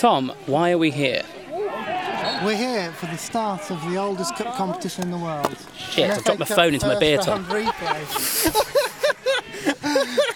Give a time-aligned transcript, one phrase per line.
[0.00, 1.22] Tom, why are we here?
[2.42, 5.54] We're here for the start of the oldest cup competition in the world.
[5.76, 7.44] Shit, An I've dropped my Cup phone into my beer, round Tom.
[7.44, 8.76] replay.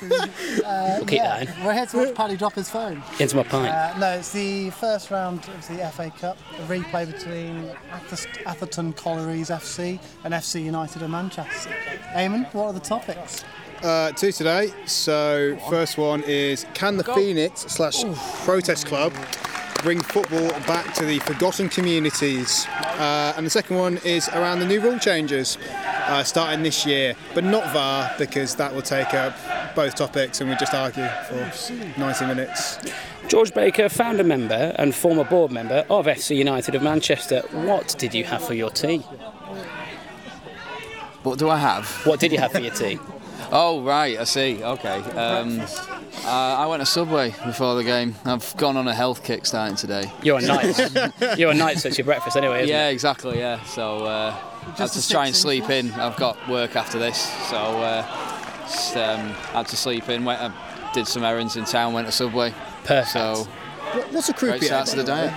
[0.03, 3.03] We'll keep yeah, that we're here to watch Paddy drop his phone.
[3.19, 3.73] Into my pint.
[3.73, 7.71] Uh, no, it's the first round of the FA Cup, a replay between
[8.45, 11.75] Atherton Collieries FC and FC United of Manchester.
[12.13, 13.45] Eamon, what are the topics?
[13.83, 14.75] Uh, two today.
[14.85, 18.05] So first one is can the Phoenix slash
[18.45, 19.15] Protest Club
[19.85, 22.67] bring football back to the forgotten communities?
[22.99, 25.59] Uh, and the second one is around the new rule changes
[26.07, 29.37] uh, starting this year, but not VAR because that will take up
[29.75, 32.79] both topics and we just argue for 90 minutes.
[33.29, 37.43] George Baker, founder member and former board member of FC United of Manchester.
[37.53, 38.99] What did you have for your tea?
[41.25, 41.87] What do I have?
[42.07, 42.99] What did you have for your tea?
[43.53, 44.63] Oh, right, I see.
[44.63, 44.99] Okay.
[45.13, 48.15] Um, uh, I went to Subway before the game.
[48.25, 50.11] I've gone on a health kick starting today.
[50.23, 50.81] You're on nights.
[51.39, 52.93] You're on nights, so it's your breakfast anyway, isn't Yeah, it?
[52.93, 53.63] exactly, yeah.
[53.65, 55.93] So uh, I had Just to try and sleep in.
[55.93, 57.21] I've got work after this,
[57.51, 58.03] so uh,
[58.63, 59.21] just, um,
[59.53, 60.25] had to sleep in.
[60.25, 62.53] Went, I did some errands in town, went to Subway.
[62.85, 63.09] Perfect.
[63.11, 63.45] So,
[64.11, 64.67] What's a great croupier?
[64.67, 65.29] start to the day.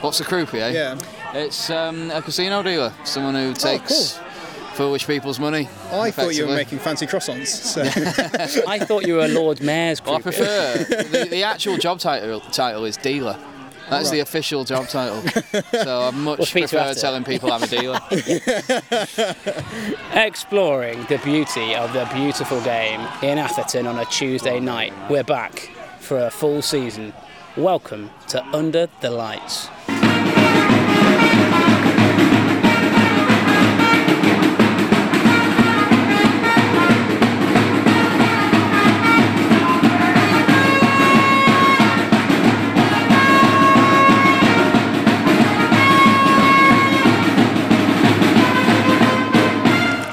[0.00, 0.70] What's a croupier?
[0.70, 0.98] Yeah,
[1.34, 4.18] It's um, a casino dealer, someone who takes
[4.76, 5.68] foolish people's money.
[5.90, 7.46] I thought you were making fancy croissants.
[7.46, 7.82] So.
[8.68, 12.40] I thought you were a Lord Mayor's Well, I prefer the, the actual job title
[12.40, 13.38] title is dealer.
[13.88, 15.22] That's the official job title.
[15.72, 18.00] So I much We'll speak to prefer telling people I'm a dealer.
[20.12, 24.92] Exploring the beauty of the beautiful game in Atherton on a Tuesday night.
[25.08, 27.12] We're back for a full season.
[27.56, 29.68] Welcome to Under the Lights.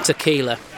[0.04, 0.58] Tequila.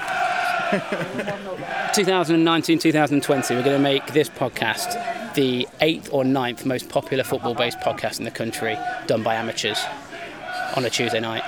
[1.93, 7.53] 2019 2020, we're going to make this podcast the eighth or ninth most popular football
[7.53, 8.77] based podcast in the country,
[9.07, 9.83] done by amateurs
[10.75, 11.43] on a Tuesday night.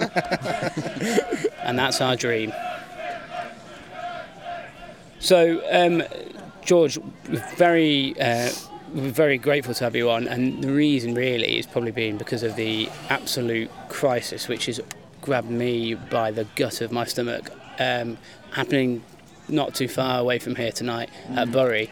[1.62, 2.52] and that's our dream.
[5.20, 6.02] So, um,
[6.64, 8.50] George, we're very, uh,
[8.92, 12.42] we're very grateful to have you on, and the reason really is probably been because
[12.42, 14.80] of the absolute crisis which has
[15.22, 18.18] grabbed me by the gut of my stomach, um,
[18.52, 19.02] happening
[19.48, 21.90] not too far away from here tonight at Bury,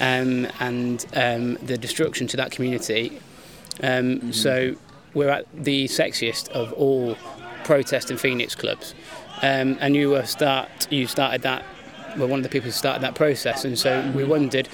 [0.00, 3.20] um, and um, the destruction to that community.
[3.82, 4.76] Um, So
[5.14, 7.16] we're at the sexiest of all
[7.64, 8.94] protest and Phoenix clubs,
[9.42, 11.62] um, and you were start you started that.
[12.16, 14.68] Were one of the people who started that process, and so we wondered,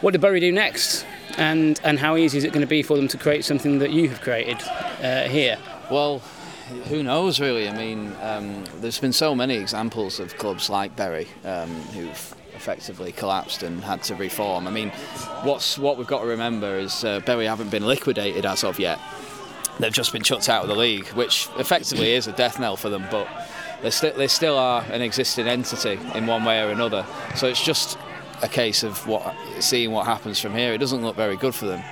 [0.00, 1.04] what did Bury do next,
[1.36, 3.90] and and how easy is it going to be for them to create something that
[3.90, 4.56] you have created
[5.02, 5.58] uh, here?
[5.90, 6.22] Well,
[6.88, 7.68] who knows really?
[7.68, 13.12] I mean, um, there's been so many examples of clubs like Bury um, who've effectively
[13.12, 14.66] collapsed and had to reform.
[14.66, 14.90] I mean,
[15.42, 18.98] what's what we've got to remember is uh, Bury haven't been liquidated as of yet.
[19.78, 22.90] They've just been chucked out of the league, which effectively is a death knell for
[22.90, 23.04] them.
[23.10, 23.26] But
[23.82, 27.06] they, sti- they still are an existing entity in one way or another.
[27.34, 27.96] So it's just
[28.42, 30.72] a case of what seeing what happens from here.
[30.74, 31.82] It doesn't look very good for them.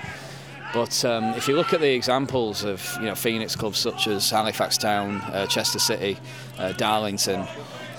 [0.75, 4.29] But um, if you look at the examples of you know Phoenix clubs such as
[4.31, 6.19] Halifax Town, uh, Chester City,
[6.59, 7.47] uh, Darlington,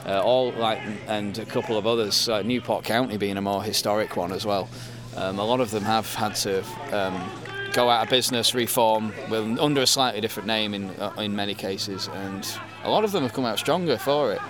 [0.06, 4.16] uh, all like and a couple of others, uh, Newport County being a more historic
[4.16, 4.70] one as well.
[5.16, 7.30] Um, a lot of them have had to um,
[7.74, 12.08] go out of business, reform under a slightly different name in uh, in many cases,
[12.08, 12.48] and
[12.84, 14.42] a lot of them have come out stronger for it.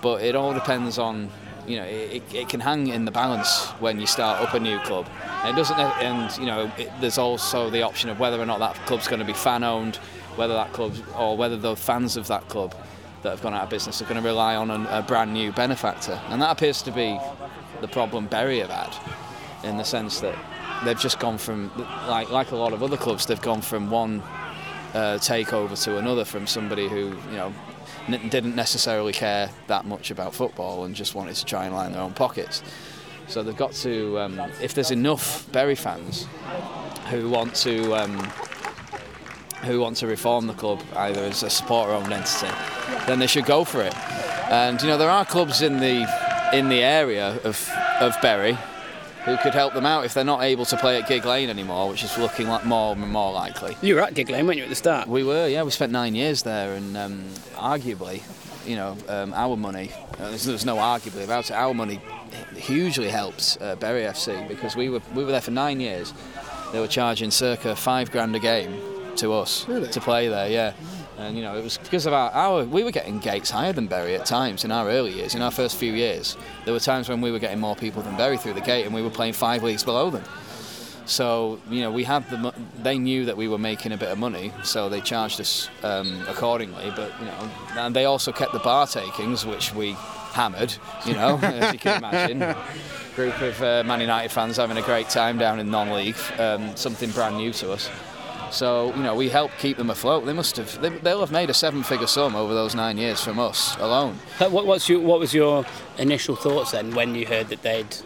[0.00, 1.30] But it all depends on
[1.70, 4.78] you know it, it- can hang in the balance when you start up a new
[4.80, 5.06] club.
[5.42, 8.58] And it doesn't, and you know, it, there's also the option of whether or not
[8.58, 9.96] that club's going to be fan owned,
[10.36, 12.74] whether that club or whether the fans of that club
[13.22, 16.20] that have gone out of business are going to rely on a, brand new benefactor,
[16.28, 17.18] and that appears to be
[17.80, 18.94] the problem Bury have had,
[19.68, 20.34] in the sense that
[20.84, 21.70] they've just gone from
[22.08, 24.22] like like a lot of other clubs, they've gone from one
[24.94, 27.52] uh, takeover to another from somebody who you know
[28.08, 31.92] n- didn't necessarily care that much about football and just wanted to try and line
[31.92, 32.62] their own pockets.
[33.28, 36.26] So they've got to, um, if there's enough Bury fans
[37.10, 38.18] who want to um,
[39.62, 42.48] who want to reform the club either as a supporter-owned entity,
[43.06, 43.94] then they should go for it.
[44.50, 46.08] And you know there are clubs in the
[46.52, 47.70] in the area of
[48.00, 48.58] of Bury
[49.24, 51.88] who could help them out if they're not able to play at Gigg Lane anymore,
[51.88, 53.76] which is looking like more and more likely.
[53.82, 55.08] You were at Gigg Lane, weren't you, at the start?
[55.08, 55.62] We were, yeah.
[55.62, 57.24] We spent nine years there, and um,
[57.54, 58.22] arguably,
[58.66, 59.90] you know, um, our money.
[60.18, 61.54] Uh, there's, there's no arguably about it.
[61.54, 62.00] Our money
[62.56, 66.12] hugely helped uh, Bury FC because we were we were there for nine years.
[66.72, 68.80] They were charging circa five grand a game
[69.16, 69.88] to us Really?
[69.88, 70.48] to play there.
[70.48, 70.72] Yeah.
[71.20, 73.86] And you know it was because of our, our we were getting gates higher than
[73.86, 75.34] Bury at times in our early years.
[75.34, 78.16] In our first few years, there were times when we were getting more people than
[78.16, 80.24] Bury through the gate, and we were playing five leagues below them.
[81.04, 84.18] So you know we had the they knew that we were making a bit of
[84.18, 86.90] money, so they charged us um, accordingly.
[86.96, 89.92] But you know, and they also kept the bar takings, which we
[90.32, 90.74] hammered.
[91.04, 92.56] You know, as you can imagine.
[93.16, 97.10] Group of uh, Man United fans having a great time down in non-league, um, something
[97.10, 97.90] brand new to us.
[98.50, 100.26] So you know we helped keep them afloat.
[100.26, 103.38] They must have they, they'll have made a seven-figure sum over those nine years from
[103.38, 104.16] us alone.
[104.38, 105.64] What, what's your, what was your
[105.98, 107.96] initial thoughts then when you heard that they'd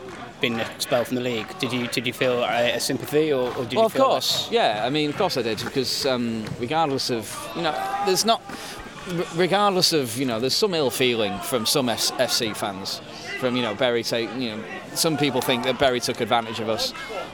[0.41, 1.47] been expelled from the league?
[1.59, 4.51] Did you did you feel a, a sympathy or, or did well, you of course,
[4.51, 4.83] yeah.
[4.85, 7.25] I mean, of course I did because um, regardless of
[7.57, 7.73] you know,
[8.07, 8.43] there's not
[9.35, 13.01] regardless of you know, there's some ill feeling from some F- FC fans,
[13.35, 14.65] from you know Bury take you know,
[14.95, 16.93] some people think that Bury took advantage of us.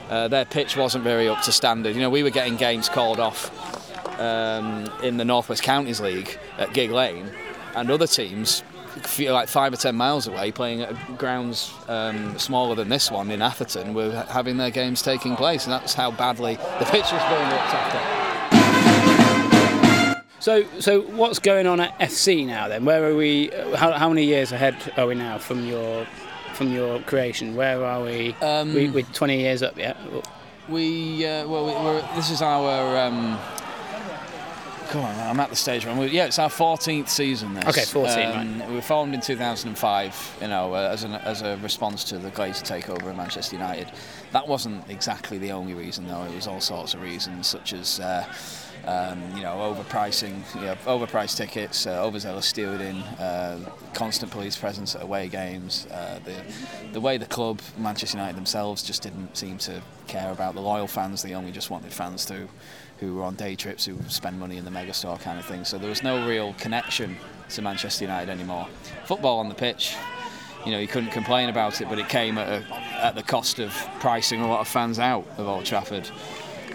[0.09, 1.95] Uh, their pitch wasn't very up to standard.
[1.95, 6.73] You know, we were getting games called off um, in the Northwest Counties League at
[6.73, 7.29] Gigg Lane,
[7.75, 8.63] and other teams
[9.19, 13.41] like five or ten miles away, playing at grounds um, smaller than this one in
[13.41, 17.49] Atherton, were having their games taking place, and that's how badly the pitch was being
[17.49, 18.20] looked after.
[20.41, 22.83] So, so what's going on at FC now then?
[22.83, 23.51] Where are we?
[23.75, 26.07] How, how many years ahead are we now from your
[26.55, 27.55] from your creation?
[27.55, 28.33] Where are we?
[28.41, 29.95] Um, we we're 20 years up yet.
[30.67, 32.97] We uh, well, we, we're, this is our.
[32.97, 33.37] Um,
[34.89, 37.53] come on, I'm at the stage where we, yeah, it's our 14th season.
[37.53, 37.65] This.
[37.65, 41.57] Okay, 14, Um, We were formed in 2005, you know, uh, as, an, as a
[41.57, 43.91] response to the Glazer takeover of Manchester United.
[44.31, 46.23] That wasn't exactly the only reason, though.
[46.23, 47.99] It was all sorts of reasons, such as.
[47.99, 48.25] Uh,
[48.85, 53.57] um, you know, overpricing, you know, overpriced tickets, uh, overzealous stewarding, uh,
[53.93, 55.87] constant police presence at away games.
[55.91, 56.35] Uh, the
[56.93, 60.87] the way the club, Manchester United themselves, just didn't seem to care about the loyal
[60.87, 61.21] fans.
[61.21, 62.47] They only just wanted fans to,
[62.99, 65.63] who were on day trips, who spend money in the megastore kind of thing.
[65.63, 67.17] So there was no real connection
[67.49, 68.67] to Manchester United anymore.
[69.05, 69.95] Football on the pitch.
[70.65, 72.73] You know, you couldn't complain about it, but it came at, a,
[73.03, 76.07] at the cost of pricing a lot of fans out of Old Trafford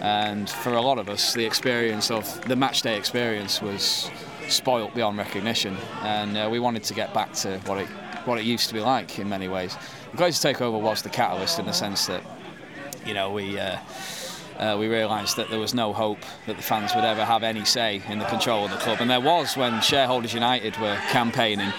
[0.01, 4.09] and for a lot of us the experience of the match day experience was
[4.49, 5.77] spoilt beyond recognition.
[6.01, 7.87] And uh, we wanted to get back to what it
[8.25, 9.75] what it used to be like in many ways.
[10.11, 12.21] The Glazer takeover was the catalyst in the sense that
[13.05, 13.77] you know we uh,
[14.57, 17.63] uh, we realised that there was no hope that the fans would ever have any
[17.63, 18.97] say in the control of the club.
[19.01, 21.71] And there was when shareholders united were campaigning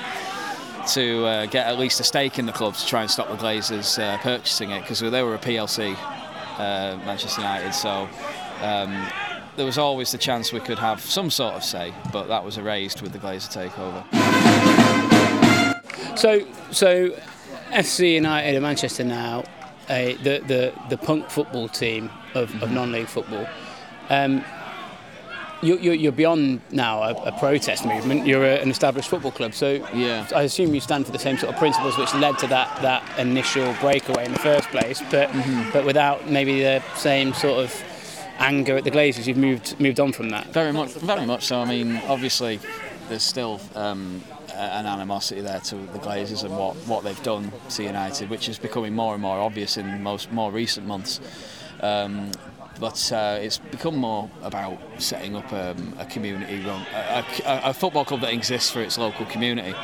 [0.89, 3.37] to uh, get at least a stake in the club to try and stop the
[3.37, 5.97] Glazers uh, purchasing it because they were a PLC
[6.59, 7.73] uh, Manchester United.
[7.73, 8.09] So
[8.63, 9.07] um,
[9.57, 12.59] there was always the chance we could have some sort of say, but that was
[12.59, 14.05] erased with the Glazer takeover.
[16.19, 17.11] So, so
[17.71, 19.45] FC United and Manchester now,
[19.89, 22.63] uh, the the the punk football team of, Mm-hmm.
[22.65, 23.47] of non-league football.
[24.11, 24.45] Um,
[25.63, 28.27] you're, you're, beyond now a, a protest movement.
[28.27, 30.27] You're a, an established football club, so Yeah.
[30.35, 33.03] I assume you stand for the same sort of principles which led to that, that
[33.19, 35.71] initial breakaway in the first place, but Mm-hmm.
[35.73, 37.85] but without maybe the same sort of
[38.39, 39.27] anger at the Glazers.
[39.27, 40.47] You've moved moved on from that.
[40.53, 41.61] Very much, very much so.
[41.61, 42.61] I mean, obviously,
[43.09, 44.23] there's still um,
[44.55, 48.59] an animosity there to the Glazers and what, what they've done to United, which is
[48.59, 51.21] becoming more and more obvious in most more recent months.
[51.81, 52.31] Um,
[52.79, 57.75] but uh, it's become more about setting up um, a community run, a, a, a
[57.75, 59.75] football club that exists for its local community.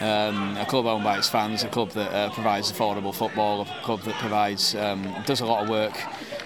[0.00, 3.82] Um, a club owned by its fans, a club that uh, provides affordable football, a
[3.82, 5.92] club that provides um, does a lot of work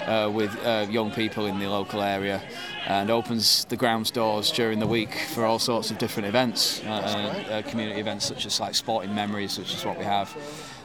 [0.08, 2.42] uh, with uh, young people in the local area,
[2.88, 6.88] and opens the grounds doors during the week for all sorts of different events, uh,
[6.88, 10.36] uh, community events such as like sporting memories, which is what we have.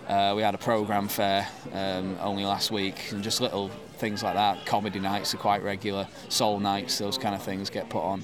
[0.08, 4.36] Uh, we had a program fair um, only last week, and just little things like
[4.36, 4.66] that.
[4.66, 8.24] Comedy nights are quite regular, soul nights, those kind of things get put on.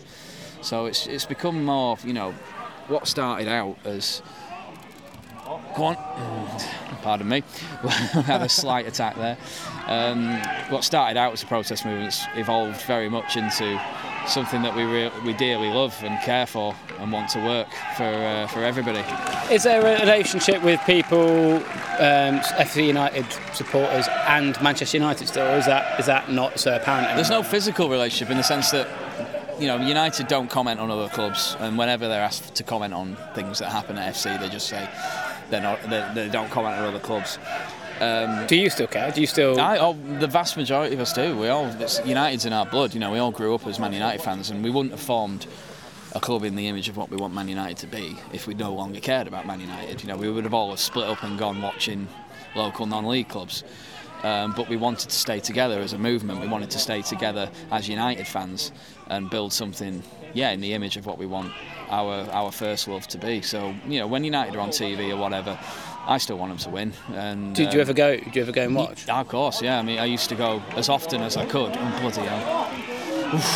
[0.62, 2.34] So it's it's become more, you know,
[2.88, 4.22] what started out as
[5.76, 5.96] Go on.
[7.04, 7.44] Pardon me.
[7.84, 7.90] we
[8.24, 9.38] had a slight attack there.
[9.86, 10.40] Um,
[10.70, 13.80] what started out as a protest movement's evolved very much into
[14.28, 18.04] something that we re- we dearly love and care for and want to work for
[18.04, 19.04] uh, for everybody.
[19.54, 25.58] Is there a relationship with people, um, FC United supporters and Manchester United still, or
[25.58, 27.16] is that is that not so apparent?
[27.16, 28.88] There's no physical relationship in the sense that
[29.60, 33.18] you know United don't comment on other clubs, and whenever they're asked to comment on
[33.34, 34.90] things that happen at FC, they just say
[35.50, 37.38] they're not they, they don't comment on other clubs.
[38.00, 39.12] Do you still care?
[39.12, 39.60] Do you still?
[39.60, 41.38] I, oh, the vast majority of us do.
[41.38, 41.68] We all
[42.06, 42.94] United's in our blood.
[42.94, 45.48] You know, we all grew up as Man United fans, and we wouldn't have formed
[46.14, 48.54] a club in the image of what we want Man United to be if we
[48.54, 50.02] no longer cared about Man United.
[50.02, 52.08] You know, we would have all split up and gone watching
[52.56, 53.64] local non-league clubs.
[54.24, 56.42] Um, but we wanted to stay together as a movement.
[56.42, 58.72] We wanted to stay together as United fans
[59.08, 60.02] and build something,
[60.34, 61.52] yeah, in the image of what we want
[61.90, 63.42] our our first love to be.
[63.42, 65.60] So you know, when United are on TV or whatever,
[66.08, 66.94] I still want them to win.
[67.14, 68.18] And did you ever go?
[68.18, 69.08] Did you ever go and watch?
[69.08, 69.80] Yeah, of course, yeah.
[69.80, 71.76] I mean, I used to go as often as I could.
[71.76, 72.70] And bloody hell.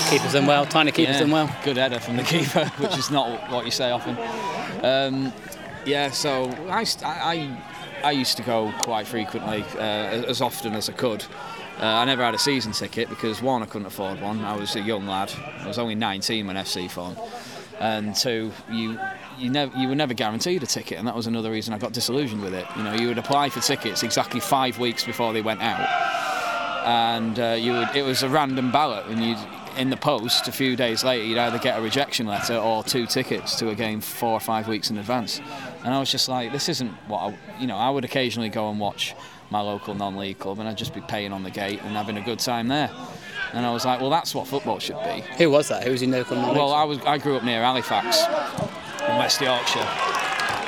[0.10, 0.66] Keepers done well.
[0.66, 1.56] Tiny keepers yeah, done well.
[1.64, 4.18] Good header from the keeper, which is not what you say often.
[4.84, 5.32] Um,
[5.86, 7.64] yeah, so I, I,
[8.04, 11.24] I used to go quite frequently, uh, as often as I could.
[11.80, 14.44] Uh, I never had a season ticket because one, I couldn't afford one.
[14.44, 15.32] I was a young lad.
[15.60, 17.18] I was only 19 when FC formed,
[17.80, 19.00] and two, you
[19.40, 21.94] you never you were never guaranteed a ticket, and that was another reason I got
[21.94, 22.66] disillusioned with it.
[22.76, 25.88] You know, you would apply for tickets exactly five weeks before they went out,
[26.86, 29.36] and uh, you would it was a random ballot, and you
[29.78, 33.06] in the post a few days later you'd either get a rejection letter or two
[33.06, 35.40] tickets to a game four or five weeks in advance,
[35.84, 37.78] and I was just like, this isn't what I, you know.
[37.78, 39.16] I would occasionally go and watch
[39.52, 42.22] my local non-league club, and I'd just be paying on the gate and having a
[42.22, 42.92] good time there.
[43.52, 45.24] And I was like, well, that's what football should be.
[45.40, 45.84] Who was that?
[45.84, 46.58] Who was in local non-league?
[46.58, 48.20] Well, I was I grew up near Halifax
[49.10, 49.80] in West Yorkshire.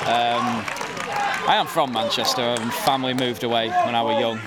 [0.01, 0.65] Um,
[1.47, 4.39] I am from Manchester, and family moved away when I was young.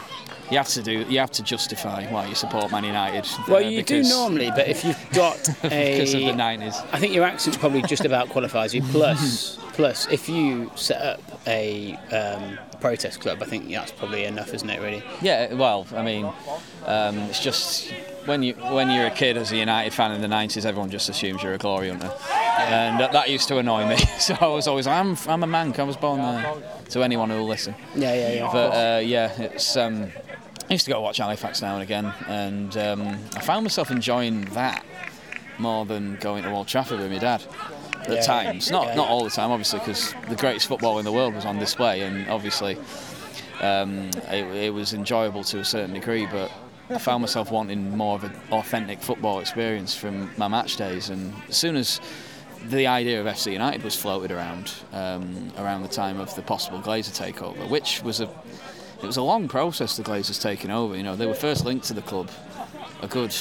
[0.51, 1.05] You have to do.
[1.09, 3.27] You have to justify why you support Man United.
[3.49, 7.15] Well, you do normally, but if you've got a because of the nineties, I think
[7.15, 8.83] your accent probably just about qualifies you.
[8.83, 14.53] Plus, plus, if you set up a um, protest club, I think that's probably enough,
[14.53, 14.79] isn't it?
[14.79, 15.03] Really?
[15.23, 15.55] Yeah.
[15.55, 16.27] Well, I mean,
[16.85, 17.91] um, it's just
[18.27, 21.09] when you when you're a kid as a United fan in the nineties, everyone just
[21.09, 22.13] assumes you're a glory hunter,
[22.59, 23.97] and that, that used to annoy me.
[24.19, 25.73] So I was always, I'm I'm a man.
[25.79, 26.55] I was born there.
[26.91, 27.75] To anyone who will listen.
[27.95, 28.53] Yeah, yeah, yeah.
[28.53, 29.77] But uh, yeah, it's.
[29.79, 30.11] Um,
[30.69, 33.01] I used to go watch Halifax now and again, and um,
[33.35, 34.85] I found myself enjoying that
[35.57, 37.43] more than going to Old Trafford with my dad
[38.05, 38.21] at yeah.
[38.23, 38.71] times.
[38.71, 41.45] Not yeah, not all the time, obviously, because the greatest football in the world was
[41.45, 42.77] on display, and obviously
[43.61, 46.27] um, it, it, was enjoyable to a certain degree.
[46.27, 46.51] But
[46.91, 51.35] I found myself wanting more of an authentic football experience from my match days, and
[51.49, 52.01] as soon as
[52.69, 56.81] the idea of FC United was floated around um, around the time of the possible
[56.81, 58.29] Glazer takeover, which was a
[59.03, 60.97] it was a long process the Glazers taking over.
[60.97, 62.31] You know, they were first linked to the club
[63.03, 63.35] a good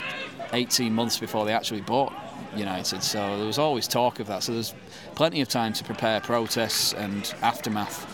[0.52, 2.14] 18 months before they actually bought
[2.56, 3.04] United.
[3.04, 4.44] So there was always talk of that.
[4.44, 4.74] So there's
[5.16, 8.08] plenty of time to prepare protests and aftermath.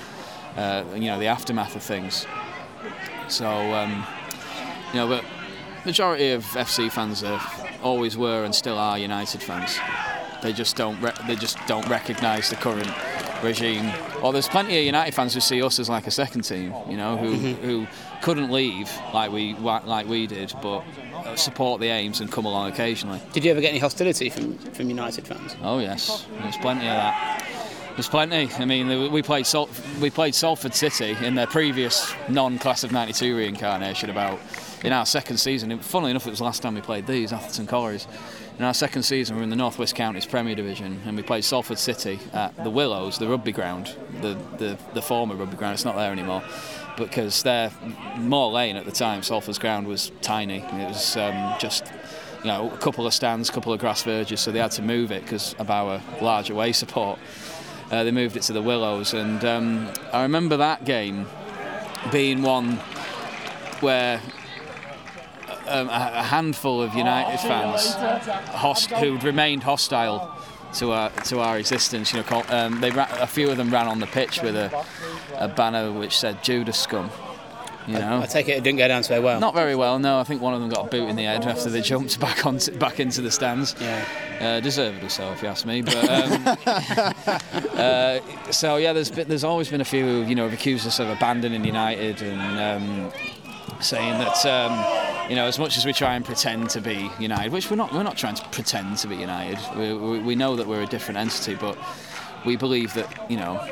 [0.57, 2.25] Uh, you know, the aftermath of things.
[3.27, 4.05] So um,
[4.93, 5.23] you know, but
[5.85, 7.41] majority of FC fans are
[7.83, 9.79] always were and still are United fans.
[10.41, 12.89] They just don't re- they just don't recognise the current
[13.43, 13.91] regime.
[14.21, 16.97] Or there's plenty of United fans who see us as like a second team, you
[16.97, 17.65] know, who mm-hmm.
[17.65, 17.87] who
[18.21, 20.83] couldn't leave like we like we did, but
[21.13, 23.21] uh, support the aims and come along occasionally.
[23.33, 25.55] Did you ever get any hostility from from United fans?
[25.61, 27.45] Oh yes, there's plenty of that.
[27.95, 28.49] There's plenty.
[28.53, 33.35] I mean, we played Sal- we played Salford City in their previous non-class of '92
[33.35, 34.39] reincarnation about
[34.83, 35.77] in our second season.
[35.79, 38.07] Funnily enough, it was the last time we played these Atherton Collieries.
[38.57, 41.45] In our second season, we were in the Northwest Counties Premier Division, and we played
[41.45, 45.75] Salford City at the Willows, the rugby ground, the, the, the former rugby ground.
[45.75, 46.43] It's not there anymore,
[46.97, 47.71] because they're
[48.17, 49.21] Moor Lane at the time.
[49.23, 50.59] Salford's ground was tiny.
[50.59, 51.85] It was um, just
[52.43, 54.81] you know a couple of stands, a couple of grass verges, so they had to
[54.81, 57.19] move it because of our large away support.
[57.91, 61.25] Uh, they moved it to the Willows, and um, I remember that game
[62.11, 62.73] being one
[63.81, 64.21] where
[65.67, 67.93] um, a handful of United fans
[68.55, 70.35] host- who'd remained hostile
[70.73, 72.13] to our to our existence.
[72.13, 74.85] You know, um, they a few of them ran on the pitch with a,
[75.37, 77.09] a banner which said Judas scum.
[77.87, 79.39] You know, I, I, take it it didn't go down so well.
[79.39, 79.97] Not very well.
[79.97, 82.19] No, I think one of them got a boot in the head after they jumped
[82.25, 83.75] back on back into the stands.
[83.79, 84.05] Yeah,
[84.39, 85.81] uh, deservedly so, if you ask me.
[85.81, 86.43] But um,
[87.75, 88.19] uh,
[88.51, 91.09] so yeah, there's been, there's always been a few you know have accused us of
[91.09, 93.11] abandoning United and um,
[93.81, 97.51] saying that um, you know as much as we try and pretend to be United,
[97.51, 99.59] which we're not we're not trying to pretend to be United.
[99.77, 101.77] We, we, we know that we're a different entity, but
[102.45, 103.65] we believe that you know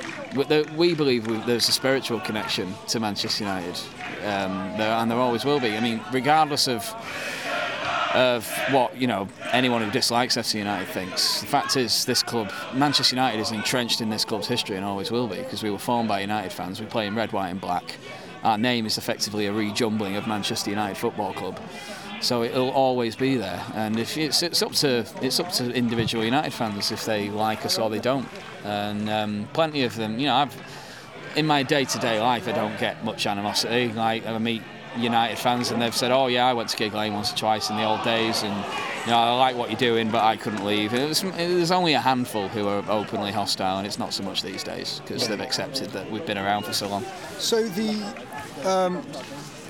[0.75, 3.75] we believe there's a spiritual connection to Manchester United,
[4.23, 5.75] um, there, and there always will be.
[5.75, 6.83] I mean, regardless of
[8.13, 11.41] of what you know anyone who dislikes FC United thinks.
[11.41, 15.11] The fact is, this club, Manchester United, is entrenched in this club's history and always
[15.11, 16.79] will be because we were formed by United fans.
[16.79, 17.95] We play in red, white, and black
[18.47, 21.59] our name is effectively a rejumbling of Manchester United Football Club.
[22.21, 26.23] So it'll always be there, and if it's, it's up to it's up to individual
[26.23, 28.27] United fans if they like us or they don't.
[28.63, 30.55] And um, plenty of them, you know, I've
[31.35, 33.93] in my day-to-day life I don't get much animosity.
[33.93, 34.63] Like I meet
[34.97, 37.69] United fans, and they've said, "Oh yeah, I went to Gigg Lane once or twice
[37.69, 38.55] in the old days, and
[39.05, 41.71] you know I like what you're doing, but I couldn't leave." And it was, there's
[41.71, 45.27] only a handful who are openly hostile, and it's not so much these days because
[45.27, 47.05] they've accepted that we've been around for so long.
[47.37, 48.25] So the,
[48.65, 49.03] um,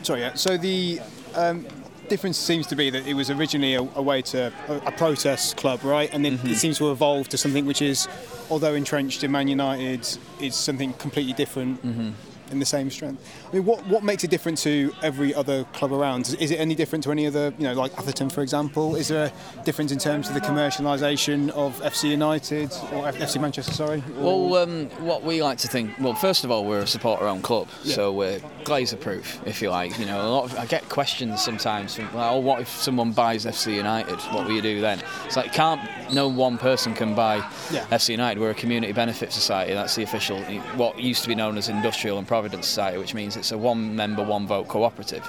[0.04, 0.34] sorry, yeah.
[0.36, 1.00] So the
[1.36, 1.66] um,
[2.08, 5.58] difference seems to be that it was originally a, a way to a, a, protest
[5.58, 6.10] club, right?
[6.14, 6.48] And then Mm-hmm.
[6.48, 8.08] it seems to evolve to something which is,
[8.50, 10.08] although entrenched in Man United,
[10.40, 11.86] is something completely different.
[11.86, 12.12] Mm-hmm.
[12.52, 13.22] In the same strength.
[13.52, 16.28] I mean, what what makes it different to every other club around?
[16.28, 18.96] Is, is it any different to any other, you know, like Atherton, for example?
[18.96, 23.74] Is there a difference in terms of the commercialisation of FC United or FC Manchester?
[23.74, 24.04] Sorry.
[24.18, 25.92] Well, um, what we like to think.
[26.00, 29.98] Well, first of all, we're a supporter-owned club, so we're glazer-proof, if you like.
[30.00, 31.96] You know, a lot of, I get questions sometimes.
[31.96, 34.20] From, well, oh, what if someone buys FC United?
[34.34, 35.02] What will you do then?
[35.26, 35.82] It's like can't.
[36.14, 37.38] No one person can buy
[37.72, 37.86] Yeah.
[37.88, 38.40] FC United.
[38.40, 39.74] We're a community benefit society.
[39.74, 40.40] That's the official.
[40.76, 44.24] What used to be known as Industrial and Provident Society, which means it's a one-member,
[44.24, 45.26] one-vote cooperative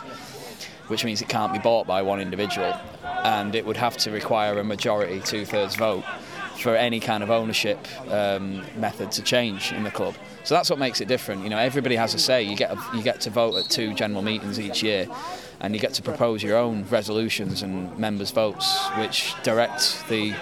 [0.88, 2.74] which means it can't be bought by one individual,
[3.24, 6.02] and it would have to require a majority, two-thirds vote
[6.58, 7.78] for any kind of ownership
[8.10, 10.14] um, method to change in the club.
[10.44, 11.42] So that's what makes it different.
[11.42, 12.42] You know, everybody has a say.
[12.42, 15.06] You get a, you get to vote at two general meetings each year,
[15.60, 20.34] and you get to propose your own resolutions and members' votes, which direct the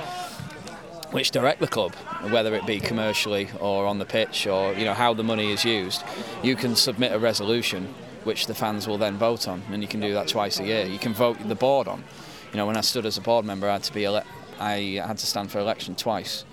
[1.17, 1.95] which direct the club,
[2.29, 5.65] whether it be commercially or on the pitch or you know how the money is
[5.65, 6.05] used.
[6.43, 7.95] You can submit a resolution
[8.25, 10.85] which the fans will then vote on, and you can do that twice a year.
[10.85, 12.05] You can vote the board on.
[12.53, 14.25] You know, when I stood as a board member, I had to be ele-
[14.61, 16.45] I had to stand for election twice,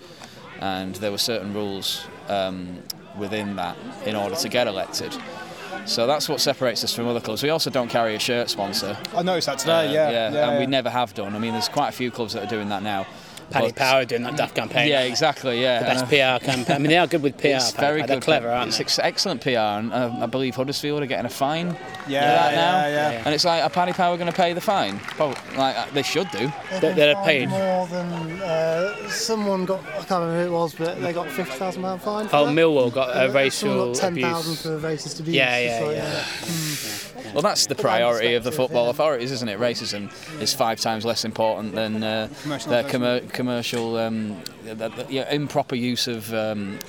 [0.62, 2.84] and there were certain rules um,
[3.18, 5.14] within that in order to get elected.
[5.86, 7.44] So that's what separates us from other clubs.
[7.44, 8.98] We also don't carry a shirt sponsor.
[9.14, 9.90] I noticed that today.
[9.90, 11.36] Uh, yeah, yeah, and we never have done.
[11.36, 13.06] I mean, there's quite a few clubs that are doing that now.
[13.54, 14.90] Paddy but- Power doing that daft campaign.
[14.90, 15.62] Yeah, exactly.
[15.62, 16.10] Yeah, The best And,
[16.42, 16.76] PR campaign.
[16.76, 17.48] I mean, they are good with PR.
[17.48, 18.10] it's very good.
[18.10, 18.84] They're clever, aren't it's they?
[18.84, 22.52] ex- excellent PR, and uh, I believe Huddersfield are getting a fine yeah, for that
[22.54, 22.88] yeah, now.
[23.12, 23.22] yeah.
[23.26, 25.00] And it's like, are Paddy Power going to pay the fine?
[25.00, 26.40] Probably, like uh, they should do.
[26.40, 27.50] They've They're- been they're paid.
[27.50, 29.82] more than uh, someone got.
[29.86, 32.28] I can't remember who it was, but they got fifty thousand pound fine.
[32.28, 32.52] For Oh, that.
[32.54, 34.26] Millwall got a And racial someone got ten abuse.
[34.26, 35.36] thousand for racist abuse.
[35.36, 35.98] Yeah, It's yeah, like,
[37.26, 37.32] yeah.
[37.34, 38.90] Well, that's the priority of the football yeah.
[38.92, 39.60] authorities, isn't it?
[39.60, 40.12] Racism
[40.42, 42.28] is five times less important than uh,
[42.68, 46.80] their commer- commercial, um, the, the, yeah, improper use of um,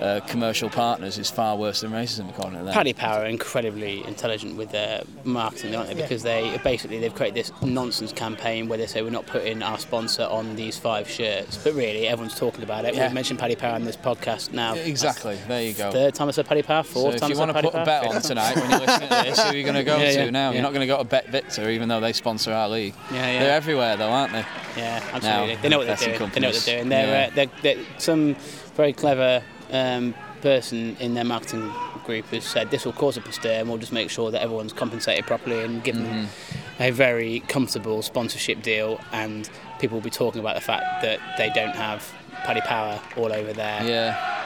[0.00, 2.74] uh, commercial partners is far worse than racism, according to them.
[2.74, 5.94] Paddy Power are incredibly intelligent with their marketing, aren't they?
[5.94, 9.78] Because they basically they've created this nonsense campaign where they say we're not putting our
[9.78, 12.94] sponsor on these five shirts, but really everyone's talking about it.
[12.94, 13.06] Yeah.
[13.06, 14.74] We've mentioned Paddy Power on this podcast now.
[14.74, 15.38] Exactly.
[15.46, 15.92] There you go.
[15.92, 17.50] Third time I said Paddy Power, Fourth So fourth if time you I said want
[17.50, 19.62] to Paddy put a bet on tonight when you're listening to this, who are you
[19.62, 20.48] going to go Yeah, to yeah, now?
[20.48, 20.54] yeah.
[20.54, 22.94] You're not going to go to Bet Victor, even though they sponsor our league.
[23.12, 23.38] Yeah, yeah.
[23.40, 24.44] They're everywhere, though, aren't they?
[24.76, 25.54] Yeah, absolutely.
[25.54, 26.30] Now, they know what they're betting doing.
[26.30, 26.88] They know what they're doing.
[26.88, 27.28] They're, Yeah.
[27.30, 28.34] uh, they're, they're, some
[28.74, 31.70] very clever um, person in their marketing
[32.04, 34.72] group has said this will cause a stir and we'll just make sure that everyone's
[34.72, 36.82] compensated properly and give them Mm-hmm.
[36.82, 41.48] a very comfortable sponsorship deal and people will be talking about the fact that they
[41.50, 42.12] don't have
[42.44, 44.41] Paddy Power all over their Yeah.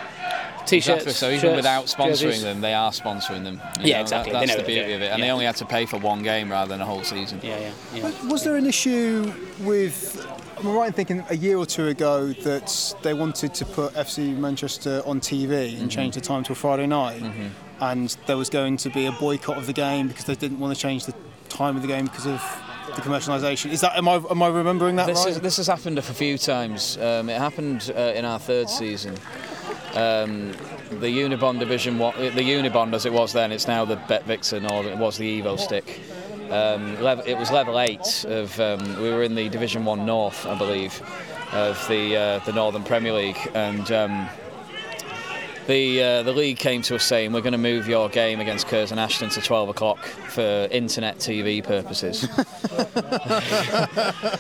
[0.66, 1.02] T-shirts.
[1.05, 1.12] Exactly.
[1.12, 2.42] So even shirts, without sponsoring jerseys.
[2.42, 3.61] them, they are sponsoring them.
[3.81, 4.33] You Yeah, know, exactly.
[4.33, 6.50] That, that's the beauty of it, and they only had to pay for one game
[6.50, 7.40] rather than a whole season.
[7.42, 8.29] Yeah, yeah, yeah.
[8.29, 10.26] Was there an issue with?
[10.59, 14.35] I'm right in thinking a year or two ago that they wanted to put FC
[14.37, 17.22] Manchester on TV and change the time to a Friday night,
[17.81, 20.74] and there was going to be a boycott of the game because they didn't want
[20.74, 21.14] to change the
[21.50, 22.40] time of the game because of
[22.94, 23.70] the commercialisation.
[23.70, 25.29] Is that am I am I remembering that This, right?
[25.33, 26.96] is, this has happened a few times.
[26.96, 29.14] Um, it happened uh, in our third season.
[29.97, 30.53] Um,
[30.91, 34.85] the Unibond division, the Unibond as it was then, it's now the Bet Victor, or
[34.85, 36.01] it was the Evo-Stik.
[36.51, 38.61] Um, it was level eight of.
[38.61, 41.03] Um, we were in the Division One North, I believe,
[41.53, 44.31] of the uh, the Northern Premier League, and.
[45.66, 48.68] The uh, the league came to us saying we're going to move your game against
[48.68, 52.24] Curzon Ashton to 12 o'clock for internet TV purposes.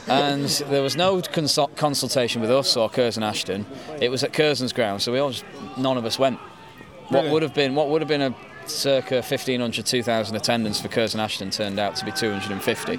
[0.08, 3.66] and there was no consult- consultation with us or Curzon Ashton.
[4.00, 5.44] It was at Curzon's ground, so we all just,
[5.76, 6.38] none of us went.
[7.08, 7.30] What Really?
[7.32, 8.34] would have been what would have been a
[8.66, 12.98] circa 1500 2000 attendance for Curzon Ashton turned out to be 250.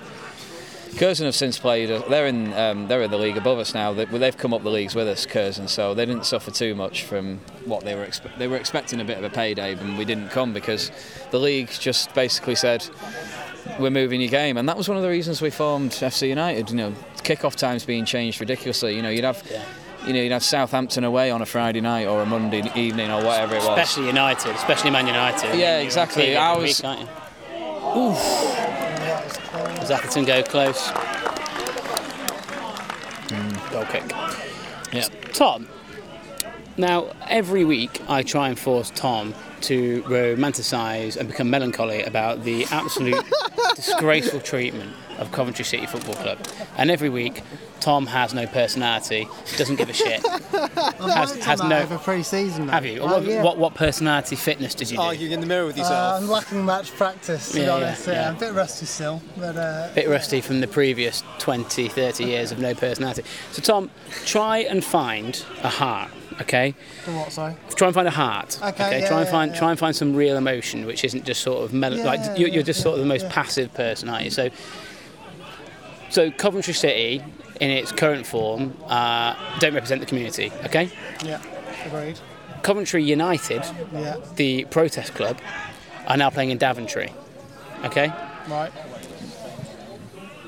[0.97, 1.89] Curzon have since played.
[2.09, 2.53] They're in.
[2.53, 3.93] Um, they're in the league above us now.
[3.93, 7.03] They, they've come up the leagues with us, Curzon, so they didn't suffer too much
[7.03, 8.05] from what they were.
[8.05, 10.91] Expe- they were expecting a bit of a payday, and we didn't come because
[11.31, 12.87] the league just basically said
[13.79, 16.69] we're moving your game, and that was one of the reasons we formed FC United.
[16.69, 18.95] You know, kick-off times being changed ridiculously.
[18.95, 19.43] You know, you'd have.
[20.05, 23.21] You know, you'd have Southampton away on a Friday night or a Monday evening or
[23.25, 23.67] whatever it was.
[23.77, 25.57] Especially United, especially Man United.
[25.57, 26.37] Yeah, exactly.
[26.37, 27.09] I was- week, aren't
[29.87, 30.89] Does Atherton go close?
[33.29, 33.71] Mm.
[33.71, 34.03] Goal kick.
[34.91, 35.07] Yeah.
[35.31, 35.65] Tom,
[36.77, 42.65] Now, every week I try and force Tom to romanticise and become melancholy about the
[42.69, 43.23] absolute
[43.75, 46.37] disgraceful treatment of Coventry City Football Club.
[46.77, 47.41] And every week,
[47.79, 50.23] Tom has no personality, doesn't give a shit.
[50.23, 52.67] I've worked has on no- over pre-season.
[52.67, 52.99] Have you?
[52.99, 53.41] Oh, what, yeah.
[53.41, 55.01] what, what personality fitness did you do?
[55.03, 56.21] Arguing in the mirror with Uh, yourself.
[56.21, 58.05] I'm lacking match practice, to be Yeah, yeah, honest.
[58.07, 58.29] Yeah, yeah.
[58.29, 62.51] I'm a bit rusty still, but uh, bit rusty from the previous 20, 30 years
[62.51, 63.23] of no personality.
[63.51, 63.89] So, Tom,
[64.25, 66.11] try and find a heart,
[66.41, 66.73] okay?
[67.03, 67.31] for what?
[67.31, 67.55] Sorry.
[67.75, 68.59] Try and find a heart.
[68.61, 69.57] Okay, yeah, try and yeah, find yeah.
[69.59, 72.49] try and find some real emotion, which isn't just sort of mel- Yeah, like you're,
[72.49, 74.31] you're just sort of the most passive person, aren't you?
[74.31, 74.49] So,
[76.09, 77.23] so Coventry City,
[77.59, 80.51] in its current form, uh, don't represent the community.
[80.65, 80.89] Okay,
[81.23, 81.41] Yeah,
[81.85, 82.19] agreed.
[82.63, 85.37] Coventry United, Yeah, the protest club,
[86.07, 87.13] are now playing in Daventry.
[87.85, 88.11] Okay,
[88.49, 88.71] right.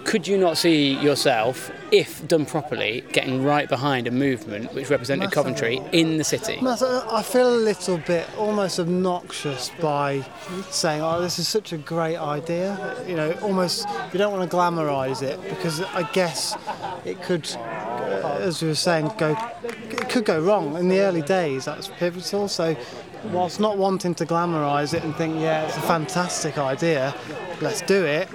[0.09, 5.25] Could you not see yourself, if done properly, getting right behind a movement which represented
[5.25, 5.53] Massively.
[5.53, 6.59] Coventry in the city?
[6.63, 10.25] No, so I feel a little bit almost obnoxious by
[10.71, 14.57] saying, "Oh, this is such a great idea." You know, almost you don't want to
[14.57, 16.57] glamorise it because I guess
[17.05, 21.21] it could, uh, as we were saying, go it could go wrong in the early
[21.21, 21.65] days.
[21.65, 22.47] That's pivotal.
[22.47, 22.75] So,
[23.25, 27.13] whilst not wanting to glamorise it and think, "Yeah, it's a fantastic idea,
[27.61, 28.29] let's do it,"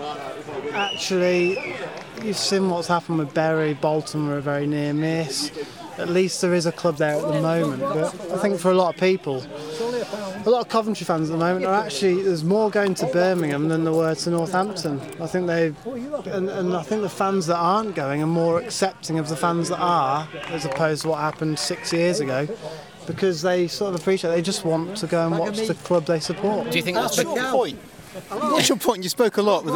[0.73, 1.75] actually,
[2.23, 3.75] you've seen what's happened with Bury.
[3.75, 5.51] Bolton were a very near miss.
[5.97, 7.81] At least there is a club there at the moment.
[7.81, 9.45] But I think for a lot of people,
[10.45, 13.69] a lot of Coventry fans at the moment are actually there's more going to Birmingham
[13.69, 15.01] than there were to Northampton.
[15.21, 15.73] I think they,
[16.33, 19.69] and, and I think the fans that aren't going are more accepting of the fans
[19.69, 22.49] that are, as opposed to what happened six years ago.
[23.07, 26.21] Because they sort of appreciate, they just want to go and watch the club they
[26.21, 26.71] support.
[26.71, 27.79] Do you think that's What's your point?
[28.31, 29.03] What's your point?
[29.03, 29.65] You spoke a lot.
[29.65, 29.75] With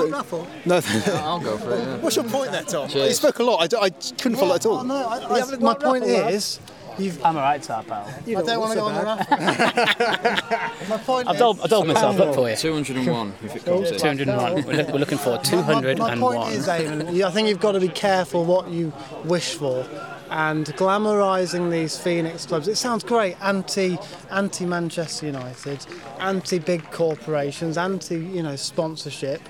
[0.64, 0.80] no,
[1.18, 1.78] I'll go for it.
[1.78, 1.96] Yeah.
[1.98, 2.88] what's your point there, Tom?
[2.88, 3.08] Cheers.
[3.08, 3.60] You spoke a lot.
[3.60, 4.78] I, d- I couldn't follow it at all.
[4.78, 6.60] Oh, no, I, I, my point is,
[6.98, 7.22] you've.
[7.24, 8.06] I'm alright, Tar pal.
[8.06, 10.88] I don't want to go on the raffle.
[10.88, 12.56] my point I've is, doled, I've doled myself up for you.
[12.56, 14.64] 201 if it comes 201.
[14.64, 16.18] We're, look, we're looking for My, my 201.
[16.20, 18.92] point is, Eamon, I think you've got to be careful what you
[19.24, 19.84] wish for.
[20.30, 23.36] And glamorising these Phoenix clubs, it sounds great.
[23.42, 23.98] Anti,
[24.30, 25.86] anti Manchester United,
[26.20, 29.40] anti big corporations, anti you know sponsorship.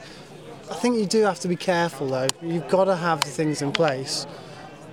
[0.70, 2.28] I think you do have to be careful though.
[2.42, 4.26] You've got to have the things in place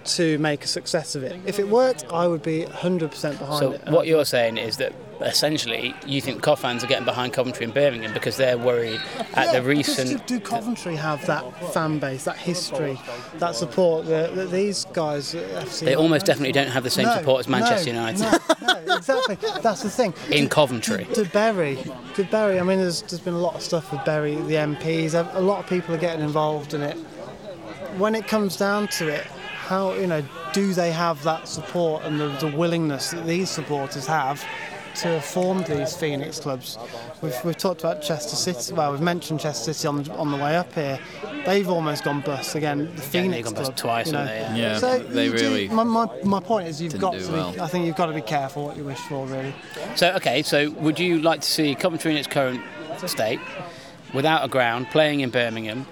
[0.05, 1.39] to make a success of it.
[1.45, 3.85] If it worked, I would be 100% behind So it.
[3.89, 7.73] what you're saying is that essentially you think Cov fans are getting behind Coventry and
[7.73, 8.99] Birmingham because they're worried
[9.33, 10.09] at Yeah, the recent.
[10.27, 12.99] Do, do Coventry have that fan base, that history,
[13.35, 15.85] that support that, that these guys uh, FC?
[15.85, 18.21] They almost definitely don't have the same No, support as Manchester no, United
[18.61, 19.37] No, no, exactly.
[19.61, 20.13] That's the thing.
[20.31, 21.05] in Coventry.
[21.13, 21.77] To Bury,
[22.15, 22.59] to Bury.
[22.59, 25.13] I mean, there's, there's been a lot of stuff with Bury, the MPs.
[25.35, 26.97] A lot of people are getting involved in it.
[27.97, 29.25] When it comes down to it,
[29.67, 30.23] how you know
[30.53, 34.43] do they have that support and the, the willingness that these supporters have
[35.01, 36.77] to form these Phoenix clubs?
[37.21, 38.73] We've, we've talked about Chester City.
[38.73, 40.99] Well, we've mentioned Chester City on the, on the way up here.
[41.45, 42.93] They've almost gone bust again.
[42.95, 44.25] The Phoenix gone bust club, twice, you know.
[44.25, 44.39] they?
[44.55, 47.27] Yeah, So they you do- really my, my, my point is you've got do to
[47.27, 47.33] be.
[47.33, 47.61] well.
[47.61, 49.53] I think you've got to be careful what you wish for, really.
[49.95, 52.61] So okay, so would you like to see Coventry in its current
[53.07, 53.39] state,
[54.13, 55.85] without a ground, playing in Birmingham?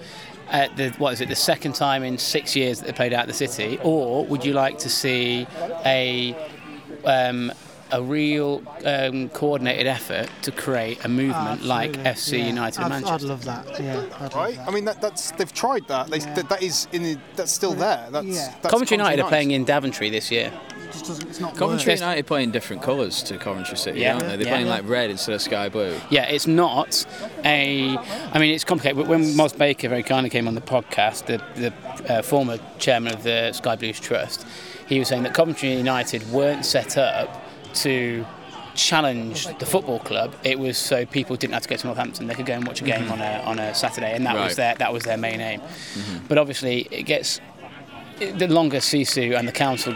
[0.50, 1.28] At the what is it?
[1.28, 4.44] The second time in six years that they played out of the city, or would
[4.44, 5.46] you like to see
[5.84, 6.36] a
[7.04, 7.52] um,
[7.92, 12.46] a real um, coordinated effort to create a movement like FC yeah.
[12.46, 13.14] United I'd, Manchester?
[13.14, 13.80] I'd love that.
[13.80, 14.56] Yeah, I'd love Right?
[14.56, 14.68] that.
[14.68, 16.08] I mean, that, that's they've tried that.
[16.08, 18.08] They, that, that is in the, that's still there.
[18.10, 18.54] That's, Yeah.
[18.60, 20.52] that's Coventry United are playing in Daventry this year.
[20.94, 22.04] It just doesn't, it's not Coventry worth it.
[22.04, 24.14] United playing different colours to Coventry City, Yeah.
[24.14, 24.36] aren't they?
[24.36, 24.52] They're Yeah.
[24.52, 25.96] playing like red instead of sky blue.
[26.10, 27.04] Yeah, it's not
[27.44, 27.96] a.
[28.32, 29.08] I mean, it's complicated.
[29.08, 33.22] When Moz Baker very kindly came on the podcast, the, the uh, former chairman of
[33.24, 34.46] the Sky Blues Trust,
[34.88, 37.42] he was saying that Coventry United weren't set up
[37.74, 38.24] to
[38.76, 40.34] challenge the football club.
[40.42, 42.80] It was so people didn't have to go to Northampton; they could go and watch
[42.80, 45.40] a game on a on a Saturday, and that was their that was their main
[45.40, 45.60] aim.
[46.28, 47.40] But obviously, it gets
[48.20, 49.94] it- the longer Sisu and the council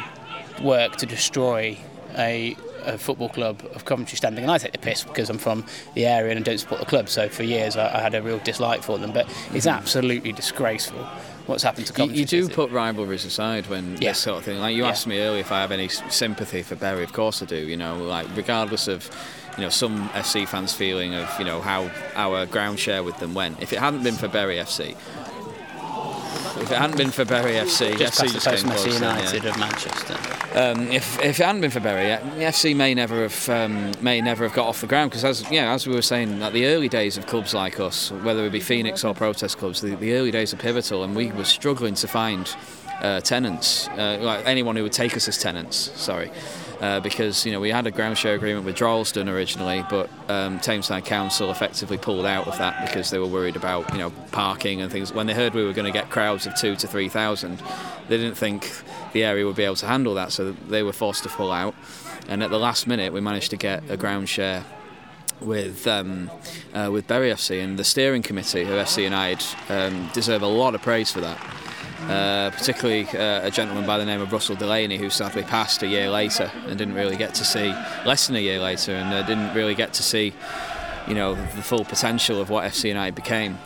[0.61, 1.77] work to destroy
[2.16, 5.64] a, a football club of Coventry standing, and I take the piss because I'm from
[5.94, 7.09] the area and I don't support the club.
[7.09, 9.12] So for years, I, I had a real dislike for them.
[9.12, 9.79] But it's mm-hmm.
[9.79, 11.07] absolutely disgraceful
[11.47, 12.18] what's happened to Coventry.
[12.18, 12.55] you do City.
[12.55, 14.11] put rivalries aside when Yeah.
[14.11, 14.59] this sort of thing.
[14.59, 14.90] Like you Yeah.
[14.90, 17.03] asked me earlier if I have any sympathy for Bury.
[17.03, 17.57] Of course I do.
[17.57, 19.11] You know, like regardless of
[19.57, 23.35] you know some FC fans' feeling of you know how our ground share with them
[23.35, 23.61] went.
[23.62, 24.94] If it hadn't been for Bury FC.
[26.57, 29.01] If it hadn't been for Bury FC, just FC the just came post close Messi
[29.01, 29.17] then, yeah.
[29.17, 30.15] United of Manchester.
[30.59, 34.21] Um, if, if it hadn't been for Bury, uh, FC may never have um, may
[34.21, 36.67] never have got off the ground because as yeah as we were saying at the
[36.67, 40.15] early days of clubs like us, whether it be Phoenix or protest clubs, the, the
[40.15, 42.55] early days are pivotal, and we were struggling to find
[43.01, 45.77] uh, tenants, uh, like anyone who would take us as tenants.
[45.77, 46.31] Sorry.
[46.81, 50.59] Uh, because you know we had a ground share agreement with Droylsden originally, but um,
[50.61, 54.81] Tameside Council effectively pulled out of that because they were worried about you know parking
[54.81, 55.12] and things.
[55.12, 57.62] When they heard we were going to get crowds of two to three thousand,
[58.09, 58.71] they didn't think
[59.12, 61.75] the area would be able to handle that, so they were forced to pull out.
[62.29, 64.64] And at the last minute, we managed to get a ground share
[65.41, 66.31] with um,
[66.75, 70.75] uh, with Bury FC and the steering committee of FC United um, deserve a lot
[70.75, 71.38] of praise for that.
[72.03, 75.87] Uh, particularly uh, a gentleman by the name of Russell Delaney, who sadly passed a
[75.87, 77.75] year later and didn't really get to see
[78.07, 80.33] less than a year later, and uh, didn't really get to see,
[81.09, 83.59] you know, the full potential of what FC United became.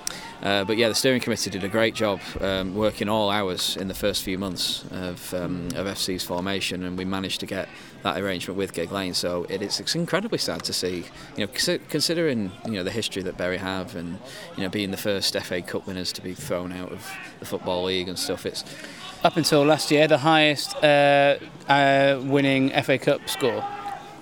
[0.42, 3.86] Uh, but yeah, the steering committee did a great job um, working all hours in
[3.86, 7.68] the first few months of, um, of FC's formation, and we managed to get
[8.02, 9.14] that arrangement with Gigg Lane.
[9.14, 11.04] So it is it's incredibly sad to see,
[11.36, 14.18] you know, considering you know the history that Bury have, and
[14.56, 17.84] you know being the first FA Cup winners to be thrown out of the football
[17.84, 18.44] league and stuff.
[18.44, 18.64] It's
[19.22, 23.64] up until last year the highest uh, uh, winning FA Cup score.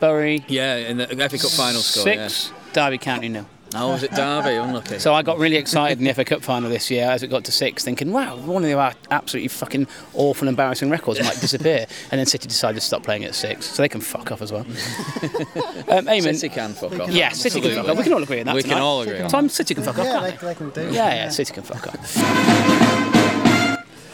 [0.01, 0.45] Bury.
[0.49, 2.05] Yeah, in the FA Cup final score.
[2.05, 2.49] Six.
[2.49, 2.57] Yeah.
[2.73, 3.47] Derby County nil.
[3.75, 4.57] Oh, was it Derby?
[4.57, 4.99] Unlucky.
[4.99, 7.45] So I got really excited in the FA Cup final this year as it got
[7.45, 11.87] to six, thinking, wow, one of our absolutely fucking awful, embarrassing records might disappear.
[12.11, 14.51] and then City decided to stop playing at six, so they can fuck off as
[14.51, 14.63] well.
[14.63, 17.11] um, Eamon, City can fuck off.
[17.11, 17.97] Yeah, City can fuck off.
[17.97, 18.55] We can all agree on that.
[18.57, 18.75] We tonight.
[18.75, 19.21] can all agree.
[19.21, 20.41] on Time City can fuck yeah, off.
[20.41, 20.83] They, they can do.
[20.91, 22.07] Yeah, yeah, City can fuck off.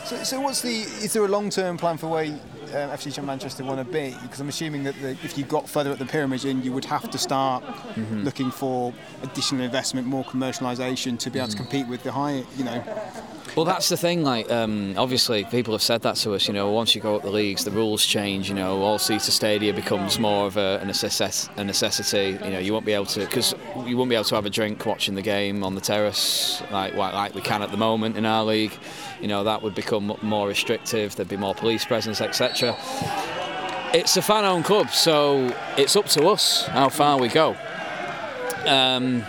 [0.07, 0.69] So, so what's the?
[0.69, 2.39] Is there a long-term plan for where
[2.75, 4.15] um, FC Manchester want to be?
[4.23, 6.85] Because I'm assuming that the, if you got further at the pyramid, in, you would
[6.85, 8.23] have to start mm-hmm.
[8.23, 11.61] looking for additional investment, more commercialisation to be able to mm.
[11.61, 12.83] compete with the high, you know.
[13.57, 14.23] Well, that's the thing.
[14.23, 16.47] Like, um, obviously, people have said that to us.
[16.47, 18.51] You know, once you go up the leagues, the rules change.
[18.51, 22.39] You know, all-seater stadia becomes more of a, a, necess- a necessity.
[22.45, 23.55] You know, you won't be able to because
[23.87, 26.95] you won't be able to have a drink watching the game on the terrace like
[26.95, 28.73] like we can at the moment in our league.
[29.23, 31.17] You know, that would become more restrictive.
[31.17, 32.77] There'd be more police presence, etc.
[33.95, 37.57] It's a fan-owned club, so it's up to us how far we go.
[38.67, 39.25] Um,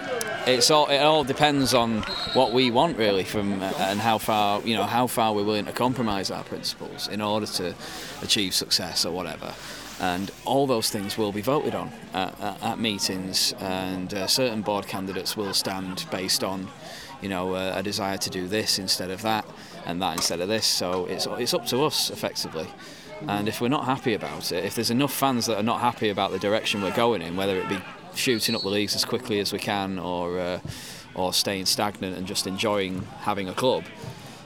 [0.48, 2.02] it's all it all depends on
[2.34, 5.74] what we want really from and how far you know how far we're willing to
[5.74, 7.76] compromise our principles in order to
[8.22, 9.54] achieve success or whatever.
[10.00, 14.62] And all those things will be voted on at, at, at meetings and uh, certain
[14.62, 16.68] board candidates will stand based on
[17.22, 19.46] you know a, a desire to do this instead of that
[19.86, 20.66] and that instead of this.
[20.66, 22.68] So it's it's up to us effectively.
[23.28, 26.10] And if we're not happy about it if there's enough fans that are not happy
[26.10, 27.80] about the direction we're going in whether it be
[28.18, 30.60] shooting up the leagues as quickly as we can, or uh,
[31.16, 33.84] or staying stagnant and just enjoying having a club.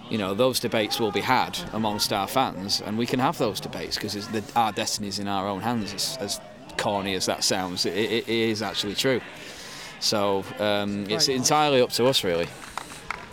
[0.09, 3.59] You know, those debates will be had amongst our fans, and we can have those
[3.59, 5.93] debates because our destiny is in our own hands.
[5.93, 6.41] As, as
[6.77, 9.21] corny as that sounds, it, it is actually true.
[9.99, 12.47] So um, it's entirely up to us, really.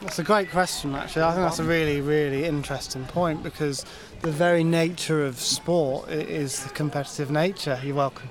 [0.03, 1.23] That's a great question, actually.
[1.23, 3.85] I think that's a really, really interesting point because
[4.23, 7.81] the very nature of sport is the competitive nature.
[7.85, 8.29] You're welcome.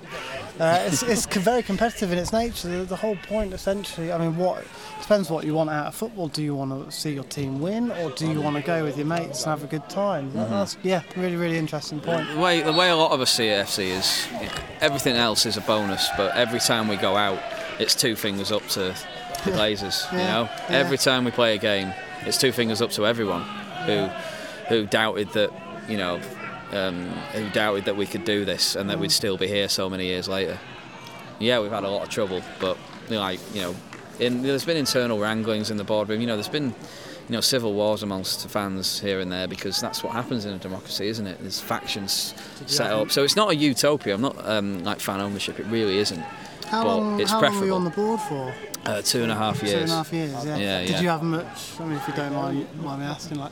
[0.60, 2.68] Uh, it's, it's very competitive in its nature.
[2.68, 4.66] The, the, whole point, essentially, I mean, what
[5.02, 6.28] depends what you want out of football.
[6.28, 8.98] Do you want to see your team win, or do you want to go with
[8.98, 10.30] your mates and have a good time?
[10.32, 10.50] Mm-hmm.
[10.50, 12.28] That's, yeah, really, really interesting point.
[12.34, 14.28] The way, the way a lot of us see FC is
[14.82, 17.40] everything else is a bonus, but every time we go out,
[17.80, 20.12] it's two fingers up to the Glazers.
[20.12, 20.20] Yeah.
[20.20, 20.78] You know, yeah.
[20.78, 23.44] every time we play a game, it's two fingers up to everyone
[23.86, 24.10] who
[24.68, 25.52] who doubted that
[25.88, 26.20] you know
[26.72, 29.90] um, who doubted that we could do this and that we'd still be here so
[29.90, 30.60] many years later.
[31.40, 33.76] Yeah, we've had a lot of trouble, but you know, like you know,
[34.20, 36.22] in, there's been internal wranglings in the boardroom.
[36.22, 36.74] You know, there's been
[37.30, 40.58] you know civil wars amongst fans here and there because that's what happens in a
[40.58, 41.40] democracy, isn't it?
[41.40, 42.34] There's factions
[42.66, 44.16] set up, so it's not a utopia.
[44.16, 45.60] I'm not um, like fan ownership.
[45.60, 46.24] It really isn't.
[46.68, 47.20] How but long?
[47.22, 47.60] It's how preferable.
[47.60, 48.54] long were you on the board for?
[48.86, 49.74] Uh, two and a half years.
[49.74, 50.46] Two and a half years.
[50.46, 50.58] Yeah.
[50.58, 51.02] yeah Did yeah.
[51.02, 51.80] you have much?
[51.80, 53.52] I mean, if you don't mind, mind me asking, like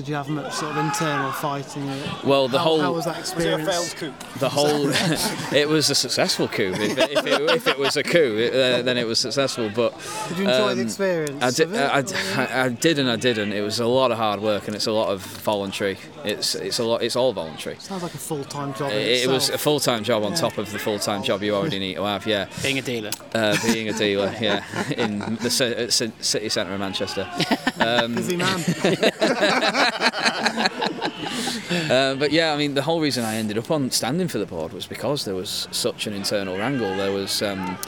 [0.00, 1.86] did you have much sort of internal fighting?
[2.24, 3.66] Well, the how, whole how was that experience?
[3.66, 4.38] Was it a failed coup?
[4.38, 4.88] The whole
[5.54, 6.72] it was a successful coup.
[6.72, 9.68] If, if, it, if it, was a coup, it, uh, then it was successful.
[9.68, 9.92] But
[10.28, 11.42] did you enjoy um, the experience?
[11.42, 11.98] I did, I,
[12.36, 13.52] I, I, did and I didn't.
[13.52, 15.98] It was a lot of hard work and it's a lot of voluntary.
[16.24, 17.02] It's it's a lot.
[17.02, 17.76] It's all voluntary.
[17.76, 18.92] Sounds like a full time job.
[18.92, 20.38] It, it was a full time job on yeah.
[20.38, 22.26] top of the full time job you already need to have.
[22.26, 22.48] Yeah.
[22.62, 23.10] Being a dealer.
[23.34, 24.34] Uh, being a dealer.
[24.40, 24.64] Yeah.
[24.92, 27.30] In the city centre of Manchester.
[27.80, 28.62] Um, Busy man.
[31.90, 34.46] uh, but yeah, I mean, the whole reason I ended up on standing for the
[34.46, 36.96] board was because there was such an internal wrangle.
[36.96, 37.78] There was, um,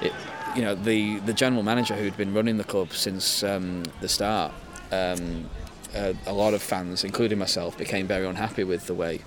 [0.00, 0.12] it,
[0.54, 4.52] you know, the the general manager who'd been running the club since um, the start.
[4.90, 5.48] Um,
[5.94, 9.20] uh, a lot of fans, including myself, became very unhappy with the way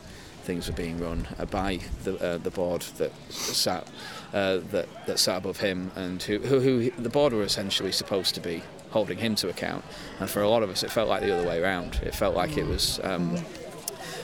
[0.44, 3.88] things were being run uh, by the uh, the board that sat
[4.34, 8.36] uh, that that sat above him, and who, who, who the board were essentially supposed
[8.36, 8.62] to be
[8.92, 9.84] holding him to account.
[10.20, 12.00] And for a lot of us, it felt like the other way around.
[12.04, 13.38] It felt like it was um,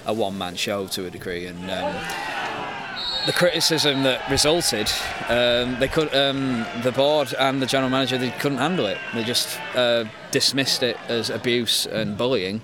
[0.05, 1.95] a one-man show to a degree, and um,
[3.25, 4.89] the criticism that resulted,
[5.27, 8.97] um, they could um, the board and the general manager they couldn't handle it.
[9.13, 12.61] They just uh, dismissed it as abuse and bullying,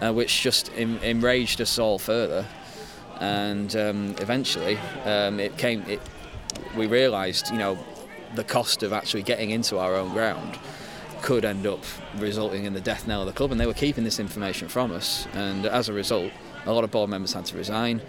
[0.00, 2.46] uh, which just en- enraged us all further.
[3.20, 5.82] And um, eventually, um, it came.
[5.86, 6.00] It,
[6.76, 7.78] we realised, you know,
[8.34, 10.58] the cost of actually getting into our own ground
[11.22, 11.80] could end up
[12.16, 14.92] resulting in the death knell of the club, and they were keeping this information from
[14.92, 15.26] us.
[15.32, 16.32] And as a result,
[16.66, 18.00] a lot of board members had to resign.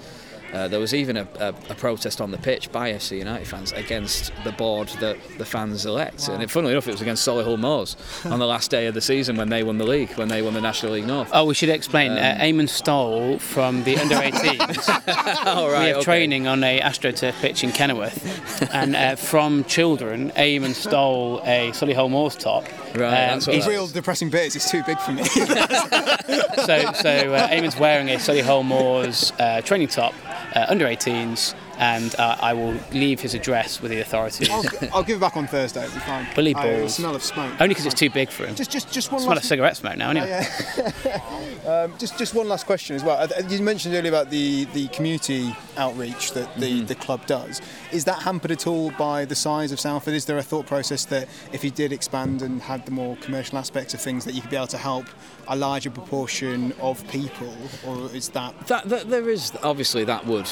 [0.53, 3.71] Uh, there was even a, a, a protest on the pitch by FC United fans
[3.73, 6.27] against the board that the fans elect.
[6.27, 9.01] And it, funnily enough, it was against Solihull Moors on the last day of the
[9.01, 11.29] season when they won the league, when they won the National League North.
[11.33, 12.11] Oh, we should explain.
[12.13, 15.45] uh, Eamon Stoll from the under 18s.
[15.45, 16.03] All we have okay.
[16.03, 22.09] training on a AstroTurf pitch in Kenilworth, and uh, from children, Eamon stole a Solihull
[22.09, 22.63] Moors top.
[22.95, 25.23] Right, that's what he's- real depressing bit is it's too big for me.
[25.25, 30.13] so, so uh, Eamon's wearing a Solihull Moors uh, training top,
[30.55, 34.49] uh, under 18s, and uh, I will leave his address with the authorities.
[34.49, 34.63] I'll,
[34.93, 35.83] I'll give it back on Thursday.
[35.85, 36.27] It'll be fine.
[36.35, 37.53] Bully I, uh, smell of smoke.
[37.59, 38.53] Only because it's too big for him.
[38.55, 40.45] Just, just, just one Smell of last cigarette smoke now, anyway.
[41.67, 43.17] Um, just, just one last question as well.
[43.17, 46.85] Uh, You mentioned earlier about the, the community outreach that the, Mm-hmm.
[46.87, 47.61] the club does.
[47.91, 50.13] Is that hampered at all by the size of Salford?
[50.15, 53.57] Is there a thought process that if you did expand and had the more commercial
[53.57, 55.05] aspects of things, that you could be able to help
[55.47, 57.53] a larger proportion of people,
[57.85, 60.47] or is that That, that there is obviously that would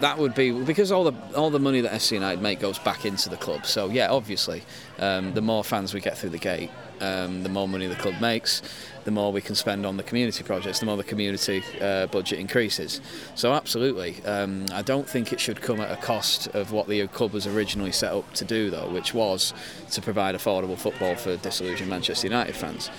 [0.00, 3.04] that would be because all the all the money that FC United make goes back
[3.04, 3.66] into the club.
[3.66, 4.62] So yeah, obviously,
[4.98, 8.20] um, the more fans we get through the gate, um, the more money the club
[8.20, 8.62] makes,
[9.04, 12.38] the more we can spend on the community projects, the more the community uh, budget
[12.38, 13.00] increases.
[13.34, 17.06] So absolutely, um, I don't think it should come at a cost of what the
[17.08, 19.52] club was originally set up to do, though, which was
[19.92, 22.90] to provide affordable football for disillusioned Manchester United fans.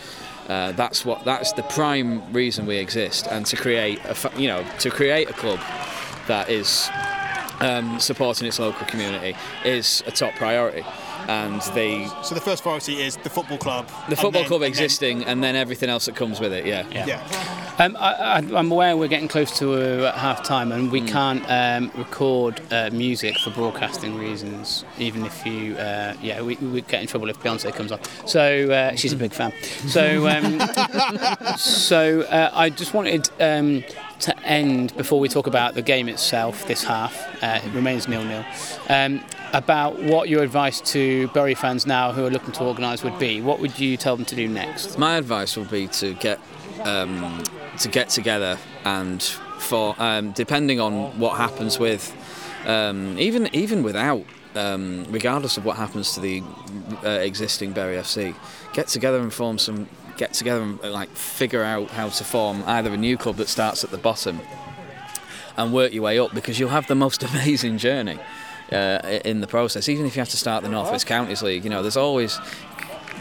[0.47, 4.65] Uh, that's what that's the prime reason we exist, and to create a you know
[4.79, 5.59] to create a club
[6.27, 6.89] that is
[7.59, 10.83] um, supporting its local community is a top priority.
[11.27, 12.33] And the so?
[12.33, 13.87] The first priority is the football club.
[14.09, 16.65] the football then- club and then- existing, and then everything else that comes with it.
[16.65, 16.85] Yeah.
[16.91, 17.05] Yeah.
[17.05, 17.75] yeah.
[17.77, 21.43] Um, I, I, I'm aware we're getting close to uh, half time and we can't
[21.49, 27.01] um, record uh, music for broadcasting reasons, even if you, uh, yeah, we, we get
[27.01, 27.99] in trouble if Beyonce comes on.
[28.27, 29.53] So uh, she's a big fan.
[29.87, 30.59] So, um,
[31.57, 33.83] so uh, I just wanted um,
[34.21, 37.15] to end before we talk about the game itself this half.
[37.43, 38.45] Uh, it remains nil nil.
[38.89, 43.19] Um, about what your advice to Bury fans now who are looking to organise would
[43.19, 43.41] be.
[43.41, 44.97] What would you tell them to do next?
[44.97, 46.39] My advice would be to get
[46.83, 47.43] um,
[47.79, 49.21] to get together and
[49.59, 52.15] for um, depending on what happens with
[52.65, 56.43] um, even even without um, regardless of what happens to the
[57.03, 58.35] uh, existing Bury FC,
[58.73, 59.87] get together and form some
[60.21, 63.49] get together and uh, like figure out how to form either a new club that
[63.49, 64.39] starts at the bottom
[65.57, 68.19] and work your way up because you'll have the most amazing journey
[68.71, 69.89] uh, in the process.
[69.89, 72.39] Even if you have to start the Northwest Counties League, you know, there's always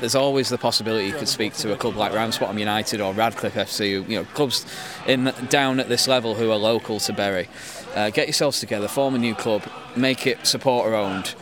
[0.00, 3.54] there's always the possibility you could speak to a club like Ramsbottom United or Radcliffe
[3.54, 4.66] FC, you know, clubs
[5.06, 7.48] in down at this level who are local to Bury.
[7.94, 9.62] Uh, get yourselves together, form a new club,
[9.96, 11.34] make it supporter owned,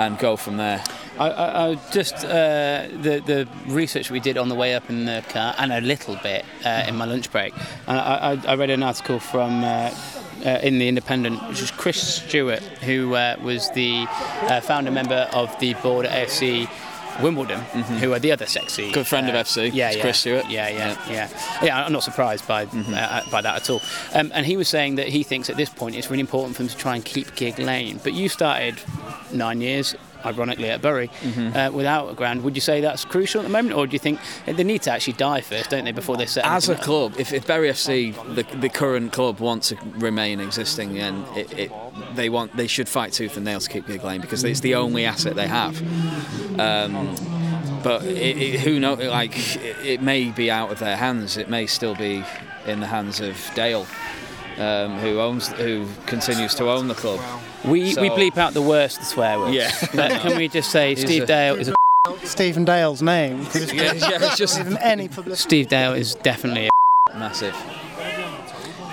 [0.00, 0.82] and go from there.
[1.18, 5.04] I, I, I just uh, the the research we did on the way up in
[5.04, 7.52] the car, and a little bit uh, in my lunch break.
[7.86, 9.64] And I, I, read an article from.
[9.64, 9.94] Uh,
[10.40, 15.28] uh, in the Independent, which was Chris Stewart, who uh, was the uh, founder member
[15.34, 16.66] of the board at AFC
[17.22, 17.60] Wimbledon,
[18.00, 18.92] who are the other sexy Mm-hmm.
[18.92, 20.48] Good friend of uh, FC, Yeah, yeah, Chris Stewart.
[20.48, 21.28] Yeah, yeah, yeah,
[21.62, 21.84] yeah.
[21.84, 22.94] I'm not surprised by Mm-hmm.
[22.94, 23.80] uh, by that at all.
[24.14, 26.62] Um, and he was saying that he thinks at this point it's really important for
[26.62, 28.00] them to try and keep Gigg Lane.
[28.02, 28.76] But you started
[29.32, 31.56] nine years, ironically, at Bury Mm-hmm.
[31.56, 32.42] uh, without a ground.
[32.44, 34.90] Would you say that's crucial at the moment, or do you think they need to
[34.90, 36.44] actually die first, don't they, before they set?
[36.44, 36.80] As a up?
[36.82, 41.52] club, if, if Bury FC, the, the current club, want to remain existing, then it,
[41.58, 41.72] it,
[42.14, 44.74] they want they should fight tooth and nail to keep Gigg Lane because it's the
[44.74, 45.80] only asset they have.
[46.58, 47.14] Um,
[47.82, 48.98] but it, it, who knows?
[48.98, 51.36] Like it, it may be out of their hands.
[51.36, 52.22] It may still be
[52.66, 53.86] in the hands of Dale,
[54.58, 57.20] um, who owns, who continues to own the club.
[57.64, 59.54] we we bleep out the worst swear words.
[59.54, 59.70] Yeah.
[59.94, 61.74] but can we just say He's Steve a- Dale is a
[62.24, 63.46] Stephen Dale's name.
[63.54, 65.48] Yeah, yeah, it's just any publicity.
[65.48, 66.66] Steve Dale is definitely.
[66.68, 66.70] A,
[67.18, 67.54] massive.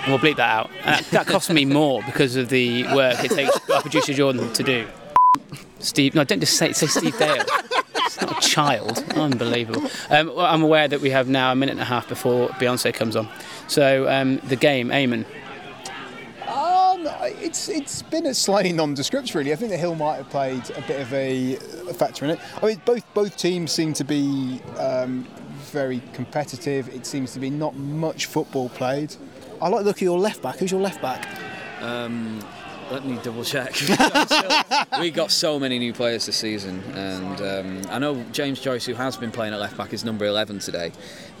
[0.06, 0.70] we'll bleep that out.
[0.84, 4.62] Uh, that cost me more because of the work it takes our producer Jordan to
[4.62, 4.86] do.
[5.80, 7.44] Steve, no, don't just say say Steve Dale.
[7.96, 9.04] It's not a child.
[9.14, 9.82] Unbelievable.
[10.10, 12.92] Um, well, I'm aware that we have now a minute and a half before Beyonce
[12.92, 13.28] comes on.
[13.68, 15.24] So um, the game, Eamon.
[17.48, 19.52] Um, it's it's been a slightly nondescript really.
[19.52, 21.56] I think the Hill might have played a bit of a,
[21.88, 22.40] a factor in it.
[22.62, 25.26] I mean, both both teams seem to be um,
[25.72, 26.88] very competitive.
[26.94, 29.14] It seems to be not much football played.
[29.62, 30.58] I like the look at your left back.
[30.58, 31.26] Who's your left back?
[32.90, 33.74] Let me double check.
[35.00, 38.94] we got so many new players this season, and um, I know James Joyce, who
[38.94, 40.92] has been playing at left back, is number 11 today.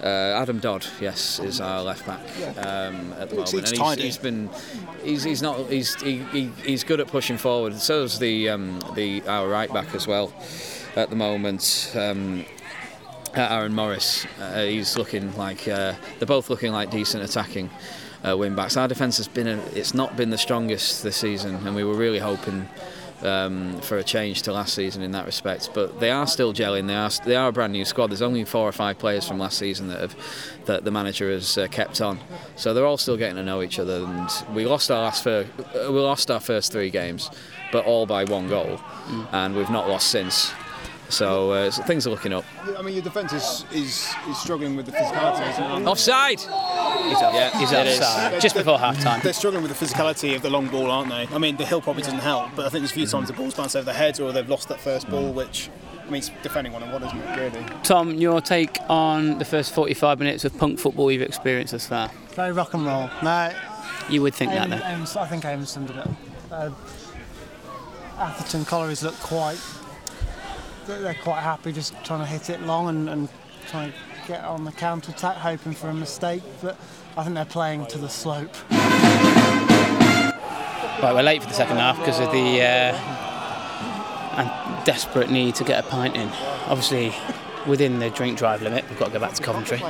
[0.02, 2.20] Uh, Adam Dodd, yes, is our left back
[2.58, 4.50] um, at the moment, and he's, he's been
[5.02, 7.74] he's, he's not he's he, he, he's good at pushing forward.
[7.76, 10.32] So is the um, the our right back as well
[10.96, 11.92] at the moment.
[11.96, 12.44] Um,
[13.34, 17.70] Aaron Morris, uh, he's looking like uh, they're both looking like decent attacking
[18.26, 18.76] uh, wing backs.
[18.76, 21.94] Our defence has been a, it's not been the strongest this season, and we were
[21.94, 22.68] really hoping
[23.22, 25.70] um, for a change to last season in that respect.
[25.74, 26.86] But they are still gelling.
[26.86, 28.08] They are they are a brand new squad.
[28.08, 30.16] There's only four or five players from last season that have
[30.66, 32.18] that the manager has uh, kept on.
[32.56, 34.04] So they're all still getting to know each other.
[34.04, 37.30] And we lost our last fir- uh, we lost our first three games,
[37.72, 38.80] but all by one goal,
[39.32, 40.52] and we've not lost since.
[41.10, 42.44] So, uh, so things are looking up.
[42.76, 45.48] I mean, your defence is, is, is struggling with the physicality.
[45.50, 45.86] Isn't it?
[45.86, 46.38] Offside.
[46.40, 47.34] He's off.
[47.34, 48.40] Yeah, He's offside.
[48.40, 49.20] Just before half time.
[49.22, 51.26] They're struggling with the physicality of the long ball, aren't they?
[51.34, 53.34] I mean, the hill probably doesn't help, but I think there's a few times the
[53.34, 55.70] ball's bounced over their heads or they've lost that first ball, which
[56.06, 57.36] I mean, it's defending one on one, isn't it?
[57.54, 57.66] Really.
[57.82, 62.10] Tom, your take on the first 45 minutes of punk football you've experienced thus far?
[62.30, 63.08] Very rock and roll.
[63.22, 63.52] No,
[64.10, 64.82] You would think that Aim- then.
[64.82, 66.10] Ames- I think Ames summed it up.
[66.50, 66.70] Uh,
[68.18, 69.58] Atherton Collieries look quite.
[70.88, 73.28] They're quite happy just trying to hit it long and, and
[73.68, 76.42] trying to get on the counter attack, hoping for a mistake.
[76.62, 76.78] But
[77.14, 78.56] I think they're playing to the slope.
[81.00, 82.94] Right, we're late for the second half because of the uh,
[84.84, 86.30] desperate need to get a pint in.
[86.66, 87.12] Obviously,
[87.66, 89.82] within the drink drive limit, we've got to go back to Coventry.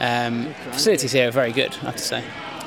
[0.00, 2.24] Um, facilities here are very good, I have to say.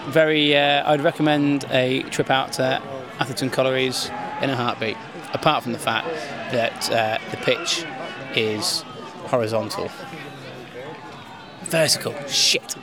[0.07, 2.81] Very, uh, I'd recommend a trip out to
[3.19, 4.09] Atherton Collieries
[4.41, 4.95] in a heartbeat.
[5.33, 6.07] Apart from the fact
[6.51, 7.85] that uh, the pitch
[8.35, 8.81] is
[9.27, 9.89] horizontal.
[11.63, 12.75] Vertical, shit.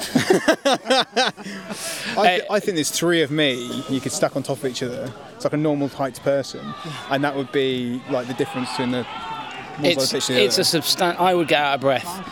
[2.16, 4.82] I, th- I think there's three of me you could stack on top of each
[4.82, 5.12] other.
[5.34, 6.72] It's like a normal height person,
[7.10, 9.06] and that would be like the difference between the.
[9.80, 10.80] it's, the pitch to the it's a other.
[10.80, 12.26] substan- I would get out of breath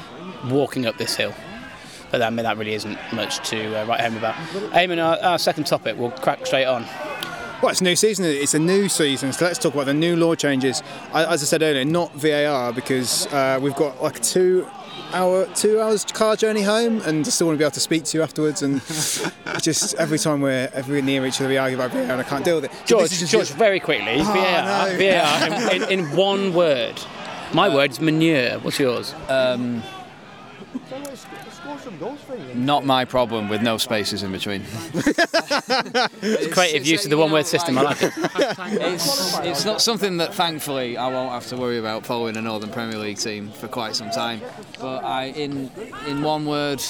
[0.47, 1.35] walking up this hill.
[2.11, 4.35] But that, I mean, that really isn't much to uh, write home about.
[4.73, 6.87] Eamon, our, our second topic, we'll crack straight on.
[7.61, 8.25] Well, it's a new season.
[8.25, 10.81] It's a new season, so let's talk about the new law changes.
[11.13, 14.65] As I said earlier, not VAR because uh, we've got like a two
[15.13, 18.05] hour, two hours car journey home, and I still want to be able to speak
[18.05, 18.63] to you afterwards.
[18.63, 18.81] And
[19.61, 22.45] just every time we're every near each other, we argue about VAR, and I can't
[22.45, 22.73] deal with it.
[22.73, 24.97] So George, this is just- very quickly, VAR, no.
[24.97, 27.01] VAR in, in, in one word.
[27.53, 28.61] My word is manure.
[28.61, 29.15] What's yours?
[32.55, 34.63] Not my problem with no spaces in between.
[36.53, 37.79] Creative use of the one-word system.
[37.79, 38.13] I like it.
[38.17, 42.71] It's, it's not something that thankfully I won't have to worry about following a Northern
[42.71, 44.41] Premier League team for quite some time.
[44.81, 45.71] But I, in
[46.07, 46.83] in one word,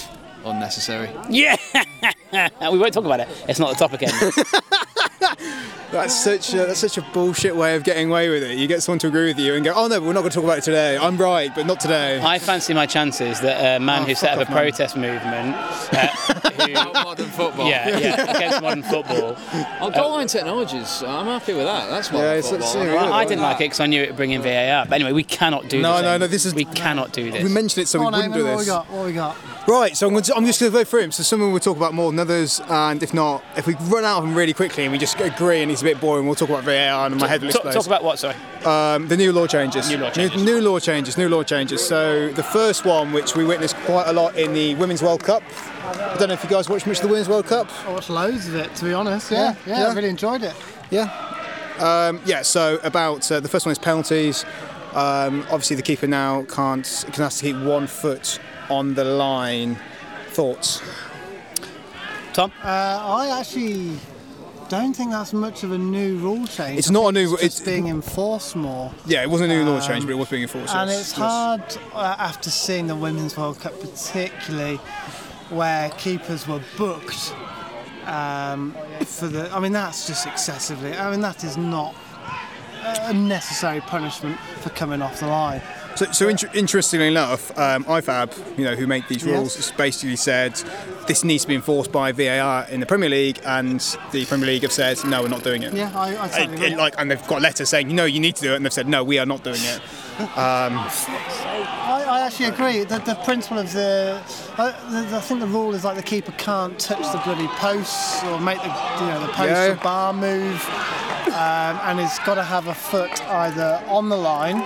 [0.45, 1.11] unnecessary.
[1.29, 1.57] Yeah.
[2.71, 3.29] we won't talk about it.
[3.49, 4.15] It's not the topic end.
[5.91, 8.59] That's such a, that's such a bullshit way of getting away with it.
[8.59, 10.35] You get someone to agree with you and go, "Oh no, we're not going to
[10.35, 10.99] talk about it today.
[10.99, 14.33] I'm right, but not today." I fancy my chances that a man Oh, who set
[14.37, 14.63] fuck up a man.
[14.65, 16.07] protest movement, uh,
[16.67, 17.71] who, Modern football.
[17.71, 19.37] yeah, yeah, against modern football.
[19.81, 21.03] Oh, goal line technologies.
[21.03, 21.89] I'm happy with that.
[21.89, 22.83] That's modern Yeah, it's- football.
[22.83, 24.85] it's- Well, I didn't like it because I knew it would bring in VAR.
[24.85, 26.03] But anyway, we cannot do No, this.
[26.03, 26.21] no, Eamon.
[26.21, 27.43] no, this is- we cannot do this.
[27.43, 28.67] we mentioned it, so we Come on, wouldn't Eamon, do what we this.
[28.67, 28.91] got?
[28.91, 29.37] What we got?
[29.67, 31.13] Right, so I'm, going to, I'm just going to go through them.
[31.13, 33.75] So some of them we'll talk about more than others, and if not, if we
[33.89, 36.27] run out of them really quickly and we just agree and it's a bit boring,
[36.27, 37.73] we'll talk about VAR and my head will talk, explode.
[37.73, 38.19] talk about what?
[38.19, 38.35] Sorry.
[38.65, 39.89] Um, the new law changes.
[39.89, 40.43] New law changes.
[40.43, 41.17] New, law changes.
[41.17, 41.87] New law changes.
[41.87, 45.43] So the first one, which we witnessed quite a lot in the Women's World Cup.
[45.85, 47.69] I don't know if you guys watched much of the Women's World Cup.
[47.87, 49.31] I watched loads of it, to be honest.
[49.31, 49.87] Yeah, yeah, yeah.
[49.89, 50.55] I really enjoyed it.
[50.91, 51.11] Yeah.
[51.79, 52.43] Um, yeah.
[52.43, 54.45] So about uh, the first one is penalties.
[54.95, 59.79] Um, obviously, the keeper now can't can has to keep one foot on the line.
[60.31, 60.83] Thoughts?
[62.33, 62.53] Tom?
[62.63, 63.99] Uh, I actually
[64.69, 66.79] don't think that's much of a new rule change.
[66.79, 68.93] It's I not a new- It's it's- being enforced more.
[69.07, 70.75] Yeah, it wasn't a new law Um, change, but it was being enforced.
[70.75, 71.19] And yes, it's yes.
[71.19, 71.63] hard
[71.95, 74.77] uh, after seeing the Women's World Cup, particularly
[75.51, 77.33] where keepers were booked
[78.07, 79.51] um, for the.
[79.55, 80.93] I mean, that's just excessively.
[80.95, 81.95] I mean, that is not
[82.85, 85.61] a necessary punishment for coming off the line.
[85.99, 90.15] So, so inter- interestingly enough, um, IFAB, you know, who make these rules, has basically
[90.15, 90.55] said
[91.09, 93.81] this needs to be enforced by VAR in the Premier League, and
[94.13, 95.73] the Premier League have said no, we're not doing it.
[95.73, 98.21] Yeah, I, I It- totally it, like, and they've got letters saying, you know, you
[98.21, 99.81] need to do it, and they've said no, we are not doing it.
[100.37, 102.85] I, I actually agree.
[102.85, 104.23] The, the principle of the,
[104.57, 108.23] uh, the, I think the rule is like the keeper can't touch the bloody posts
[108.23, 109.73] or make the, you know, the post Yeah.
[109.73, 110.65] or bar move,
[111.27, 114.63] um, and he's got to have a foot either on the line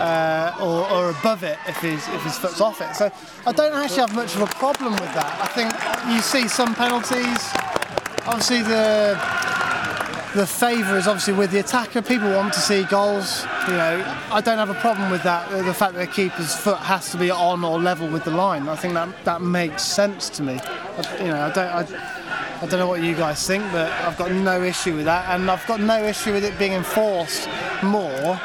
[0.00, 2.94] uh, or, or above it if his if his foot's off it.
[2.96, 3.12] So
[3.46, 5.38] I don't actually have much of a problem with that.
[5.40, 5.70] I think
[6.12, 7.40] you see some penalties.
[8.26, 9.18] Obviously the
[10.34, 12.00] the favour is obviously with the attacker.
[12.00, 13.44] People want to see goals.
[13.66, 15.50] You know, I don't have a problem with that.
[15.50, 18.68] The fact that the keeper's foot has to be on or level with the line.
[18.68, 20.60] I think that that makes sense to me.
[21.18, 21.68] You know, I don't.
[21.68, 22.16] I,
[22.62, 25.50] I don't know what you guys think, but I've got no issue with that, and
[25.50, 27.48] I've got no issue with it being enforced
[27.82, 28.38] more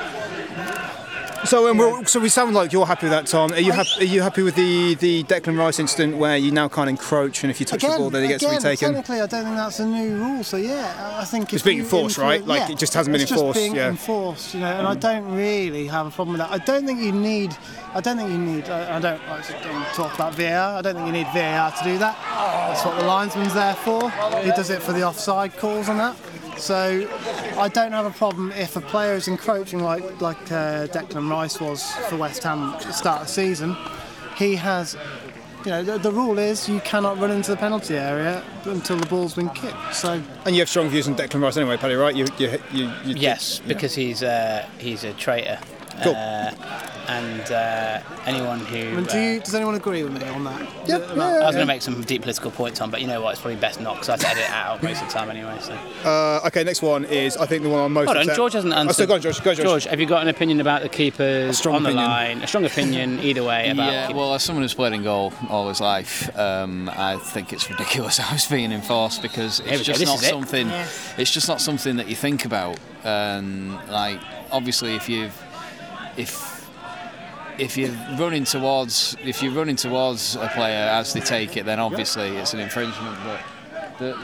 [1.46, 3.52] so, um, so we sound like you're happy with that, Tom.
[3.52, 6.68] Are you, happy, are you happy with the, the Declan Rice incident where you now
[6.68, 8.94] can't encroach and if you touch again, the ball, then it gets again, retaken?
[8.94, 10.44] Technically, I don't think that's a new rule.
[10.44, 12.46] So yeah, I think it's being enforced, right?
[12.46, 13.60] Like yeah, it just hasn't been enforced.
[13.60, 13.90] Just being yeah.
[13.90, 14.68] enforced, you know.
[14.68, 16.52] And I don't really have a problem with that.
[16.52, 17.56] I don't think you need.
[17.94, 18.70] I don't think you need.
[18.70, 20.78] I, I don't, I don't talk about VAR.
[20.78, 22.18] I don't think you need VAR to do that.
[22.68, 24.10] That's what the linesman's there for.
[24.42, 26.16] He does it for the offside calls and that.
[26.58, 27.08] So
[27.58, 31.60] I don't have a problem if a player is encroaching like like uh, Declan Rice
[31.60, 33.76] was for West Ham at the start of the season.
[34.38, 34.98] He has,
[35.64, 39.06] you know, the, the, rule is you cannot run into the penalty area until the
[39.06, 39.96] ball's been kicked.
[39.96, 42.16] So and you have strong views on Declan Rice anyway, Paddy, right?
[42.16, 45.60] You, you, you, you yes, because he's uh, he's a traitor.
[46.04, 46.16] Cool.
[46.16, 46.52] Uh,
[47.08, 48.78] and uh, anyone who.
[48.78, 50.62] I mean, do you, uh, does anyone agree with me on that?
[50.88, 50.98] Yeah.
[50.98, 53.22] yeah, yeah I was going to make some deep political points on, but you know
[53.22, 53.32] what?
[53.32, 55.30] It's probably best not because I have to edit it out most of the time
[55.30, 55.58] anyway.
[55.60, 55.74] So.
[56.04, 58.08] Uh, okay, next one is I think the one I'm most.
[58.08, 58.90] Hold on, George hasn't answered.
[58.90, 59.44] Oh, so go on, George.
[59.44, 59.66] Go, George.
[59.66, 61.96] George, have you got an opinion about the keepers on opinion.
[61.96, 62.42] the line?
[62.42, 63.92] A strong opinion either way about.
[63.92, 64.20] Yeah, keepers.
[64.20, 68.18] well, as someone who's played in goal all his life, um, I think it's ridiculous
[68.20, 70.68] how it's being enforced because it's just not something.
[70.68, 70.88] It.
[71.18, 72.80] It's just not something that you think about.
[73.04, 74.20] Um, like
[74.52, 75.40] obviously, if you've
[76.18, 76.55] if
[77.58, 81.80] if you're running towards if you're running towards a player as they take it, then
[81.80, 83.18] obviously it's an infringement.
[83.24, 83.42] But
[84.00, 84.18] the,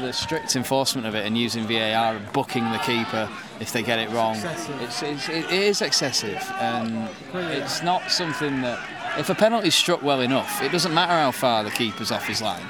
[0.00, 3.28] the strict enforcement of it and using VAR and booking the keeper
[3.60, 8.78] if they get it wrong, it's, it's, it is excessive, and it's not something that
[9.18, 12.26] if a penalty is struck well enough, it doesn't matter how far the keeper's off
[12.26, 12.66] his line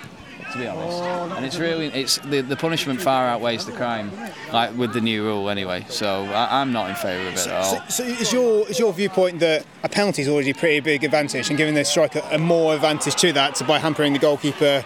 [0.57, 1.03] to be honest.
[1.37, 4.11] And it's really, it's the, the punishment far outweighs the crime,
[4.53, 5.85] like with the new rule anyway.
[5.89, 7.65] So I, am not in favour of it so, at all.
[7.65, 11.05] So, so, is your is your viewpoint that a penalty is already a pretty big
[11.05, 14.85] advantage, and giving the striker a more advantage to that, so by hampering the goalkeeper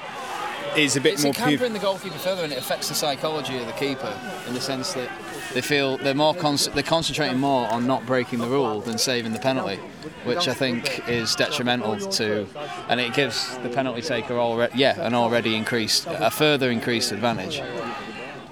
[0.77, 1.31] is a bit it's more.
[1.31, 4.15] It's hampering the goalkeeper further, and it affects the psychology of the keeper
[4.47, 5.09] in the sense that
[5.55, 9.33] they feel they're more con- they're concentrating more on not breaking the rule than saving
[9.33, 9.77] the penalty,
[10.25, 12.47] which I think is detrimental to,
[12.89, 17.63] and it gives the penalty taker already yeah an already increased a further increased advantage.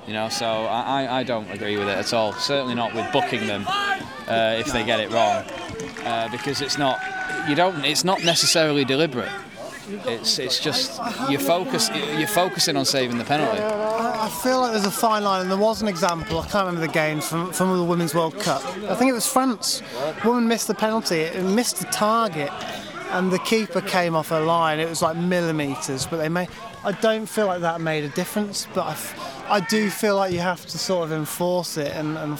[0.07, 2.33] You know, so I, I don't agree with it at all.
[2.33, 3.67] Certainly not with booking them
[4.27, 5.45] uh, if they get it wrong,
[6.07, 6.99] uh, because it's not
[7.49, 9.31] you don't it's not necessarily deliberate.
[10.07, 13.63] It's it's just you focus you're focusing on saving the penalty.
[13.63, 16.41] I feel like there's a fine line, and there was an example.
[16.41, 18.65] I can't remember the game from from the Women's World Cup.
[18.89, 19.83] I think it was France.
[20.25, 22.51] Woman missed the penalty, it missed the target,
[23.11, 24.79] and the keeper came off her line.
[24.79, 26.49] It was like millimeters, but they made.
[26.85, 28.97] I don't feel like that made a difference, but I,
[29.51, 32.39] I do feel like you have to sort of enforce it, and and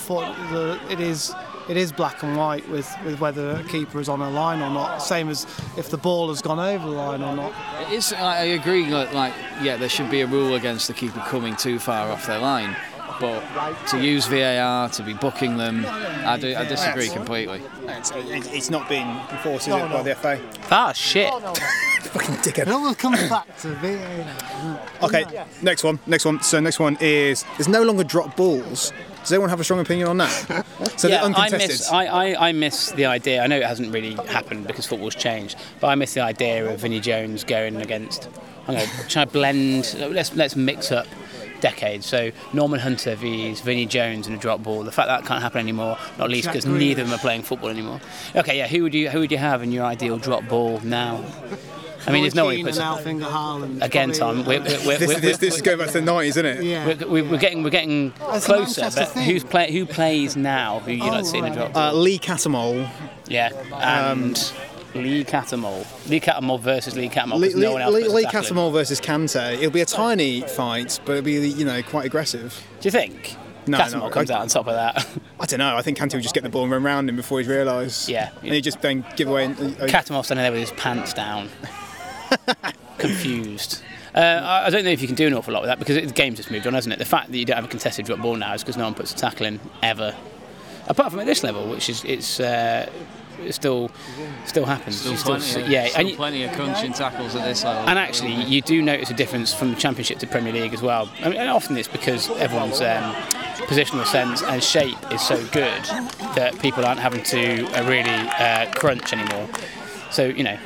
[0.91, 1.35] it is
[1.69, 4.71] it is black and white with, with whether a keeper is on a line or
[4.71, 4.99] not.
[5.03, 5.45] Same as
[5.77, 7.53] if the ball has gone over the line or not.
[7.83, 8.13] It is.
[8.13, 8.87] I agree.
[8.87, 12.27] Like, like yeah, there should be a rule against the keeper coming too far off
[12.27, 12.75] their line.
[13.21, 13.43] But
[13.89, 17.63] to use VAR to be booking them, I, do, I disagree completely.
[17.87, 19.95] It's, it's not being enforced no, no.
[19.95, 20.41] by the FA.
[20.71, 21.31] Ah, shit.
[22.09, 22.63] Fucking dickhead.
[22.63, 24.81] It all comes back to VAR.
[25.03, 25.25] Okay,
[25.63, 25.99] next one.
[26.07, 26.41] Next one.
[26.43, 28.93] So next one is there's no longer drop balls
[29.29, 30.65] does anyone have a strong opinion on that?
[30.97, 33.43] So yeah, I miss, I, I, I, miss the idea.
[33.43, 36.81] I know it hasn't really happened because football's changed, but I miss the idea of
[36.81, 38.29] Vinnie Jones going against.
[38.67, 39.95] I'm going to try blend.
[39.99, 41.07] Let's let's mix up
[41.61, 42.07] decades.
[42.07, 44.83] So Norman Hunter vs Vinnie Jones in a drop ball.
[44.83, 47.69] The fact that can't happen anymore, not least because neither of them are playing football
[47.69, 48.01] anymore.
[48.35, 48.67] Okay, yeah.
[48.69, 51.25] Who would you who would you have in your ideal drop ball now?
[52.07, 54.45] I mean, there's no way puts again, Tom.
[54.47, 56.63] We're, we're, we're, this, this, this is going back to the nineties, isn't it?
[56.63, 56.87] Yeah.
[56.87, 58.89] We're, getting we're getting closer.
[58.95, 60.79] But who's play, who plays now?
[60.81, 61.77] Who you oh, like to see in a drop?
[61.77, 62.89] Uh, Lee Cattermole.
[63.27, 64.37] Yeah, and.
[64.37, 65.87] Um, Lee Cattermole.
[66.09, 67.41] Lee Cattermole versus Lee Cattermole.
[67.41, 69.55] Lee, no Lee, Lee Cattermole versus Kante.
[69.55, 72.63] It'll be a tiny fight, but it'll be you know quite aggressive.
[72.81, 73.37] Do you think?
[73.67, 75.07] No, Cattermole no, comes I, out on top of that.
[75.41, 75.77] I don't know.
[75.77, 78.09] I think Kante will just get the ball and run around him before he's realised.
[78.09, 78.31] Yeah.
[78.43, 79.45] And he just then give away.
[79.45, 81.51] Uh, Cattermole standing there with his pants down.
[82.99, 83.83] confused.
[84.15, 86.13] Uh, I don't know if you can do an awful lot with that because the
[86.13, 86.99] game's just moved on, hasn't it?
[86.99, 88.95] The fact that you don't have a contested drop ball now is because no one
[88.95, 90.17] puts a tackle in ever,
[90.87, 92.41] apart from at this level, which is it's.
[92.41, 92.91] Uh,
[93.51, 93.91] still
[94.45, 95.01] still happens.
[95.01, 97.89] Still, still plenty, of, yeah, still and plenty of crunching tackles at this level.
[97.89, 101.11] And actually, you do notice a difference from the Championship to Premier League as well.
[101.21, 103.15] I mean, and often it's because everyone's um,
[103.67, 105.83] positional sense and shape is so good
[106.35, 109.49] that people aren't having to uh, really uh, crunch anymore.
[110.11, 110.59] So you know,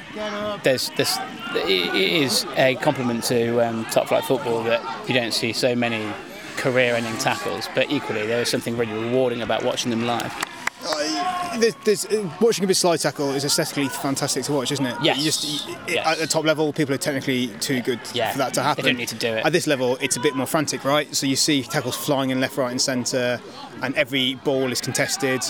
[0.63, 1.19] there's this.
[1.55, 6.13] It is a compliment to um, top flight football that you don't see so many
[6.57, 10.33] career-ending tackles, but equally there is something really rewarding about watching them live.
[11.59, 14.97] There's, there's, uh, watching a big slide tackle is aesthetically fantastic to watch, isn't it?
[15.03, 15.23] Yes.
[15.23, 16.07] Just, Yes.
[16.07, 18.85] At the top level, people are technically too good Yeah, for that to happen.
[18.85, 19.45] they don't need to do it.
[19.45, 21.15] At this level, it's a bit more frantic, right?
[21.15, 23.41] So you see tackles flying in left, right, and centre,
[23.83, 25.43] and every ball is contested.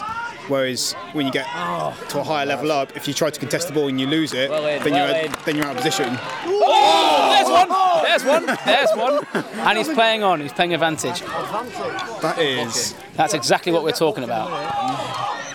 [0.49, 3.74] Whereas when you get to a higher level up, if you try to contest the
[3.74, 5.33] ball and you lose it, Well in, then, well you're in.
[5.45, 6.07] then you're out of position.
[6.45, 7.68] There's one.
[8.03, 8.47] There's one.
[8.64, 9.26] There's one.
[9.68, 10.41] And he's playing on.
[10.41, 11.20] He's playing advantage.
[11.20, 12.95] That is.
[13.14, 14.51] That's exactly what we're talking about.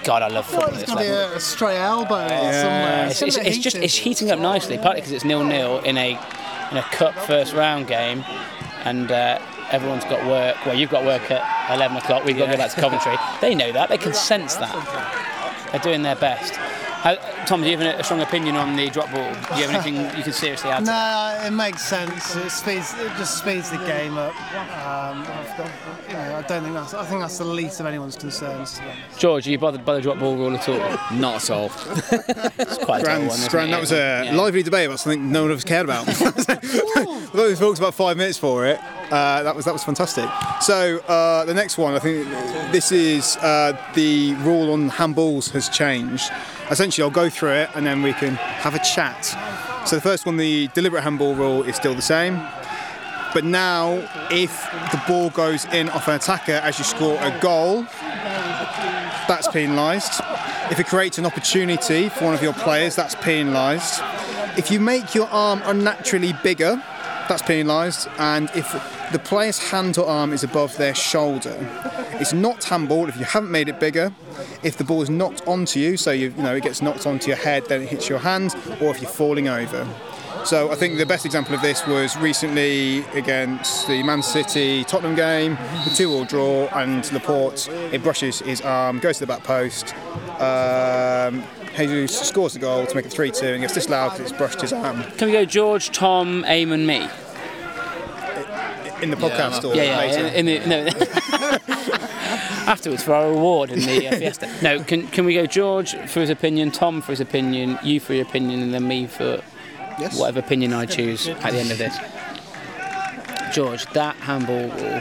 [0.08, 0.70] God, I love football.
[0.70, 3.08] at It's this going to be a, a stray elbow in it somewhere.
[3.08, 5.98] It's, it's, gonna it's just it's heating up nicely, partly because it's nil nil in
[5.98, 6.12] a
[6.72, 8.24] in a cup first round game,
[8.86, 9.38] and uh,
[9.70, 10.56] everyone's got work.
[10.66, 12.24] Well, you've got work at 11 o'clock.
[12.24, 13.18] We've got to go back to Coventry.
[13.42, 13.90] They know that.
[13.90, 15.70] They can sense that.
[15.74, 16.54] They're doing their best.
[17.08, 19.32] How, Tom, do you have a strong opinion on the drop ball?
[19.34, 20.80] Do you have anything you can seriously add?
[20.80, 21.42] to that?
[21.42, 22.36] No, it makes sense.
[22.36, 22.94] It speeds.
[23.00, 24.36] It just speeds the game up.
[24.54, 25.72] Um, I've got,
[26.10, 26.94] you know, I don't think that's.
[26.94, 28.74] I think that's the least of anyone's concerns.
[28.74, 29.20] To be honest.
[29.20, 30.80] George, are you bothered by the drop ball rule at all?
[31.18, 31.72] Not at all.
[32.60, 33.72] It's quite a Grand, one, isn't grand, it?
[33.72, 34.36] that was a Yeah.
[34.36, 36.08] lively debate about something no one of us cared about.
[37.32, 38.80] Although we talked about five minutes for it,
[39.12, 40.30] uh, that was that was fantastic.
[40.60, 42.28] So uh, the next one, I think
[42.74, 46.30] this is uh, the rule on handballs has changed.
[46.70, 49.26] Essentially, I'll go through it and then we can have a chat.
[49.88, 52.42] So the first one, the deliberate handball rule, is still the same.
[53.34, 54.52] But now, if
[54.92, 57.84] the ball goes in off an attacker as you score a goal,
[59.28, 60.22] that's penalised.
[60.72, 64.02] If it creates an opportunity for one of your players, that's penalised.
[64.58, 66.82] If you make your arm unnaturally bigger,
[67.30, 68.08] that's penalised.
[68.18, 68.74] And if
[69.12, 71.56] the player's hand or arm is above their shoulder,
[72.20, 74.14] it's not handball if you haven't made it bigger.
[74.64, 77.28] If the ball is knocked onto you, so you, you know it gets knocked onto
[77.28, 79.88] your head, then it hits your hand, or if you're falling over.
[80.46, 85.16] So I think the best example of this was recently against the Man City Tottenham
[85.16, 89.94] game, the two-all draw, and Laporte it brushes his arm, goes to the back post.
[90.40, 91.44] Um,
[91.76, 94.74] Jesus scores the goal to make it 3-2 and gets disallowed because it's brushed his
[94.74, 97.08] arm Can we go George, Tom, Aim, and me?
[99.02, 99.98] In the podcast or Yeah, yeah.
[100.00, 100.28] later.
[100.28, 100.88] In, in the, no.
[102.68, 104.50] Afterwards for our reward in the uh, fiesta.
[104.62, 108.14] No, can can we go George for his opinion, Tom for his opinion, you for
[108.14, 109.42] your opinion, and then me for
[110.00, 110.20] Yes.
[110.20, 111.98] whatever opinion I choose at the end of this.
[113.54, 115.00] George, that handball rule.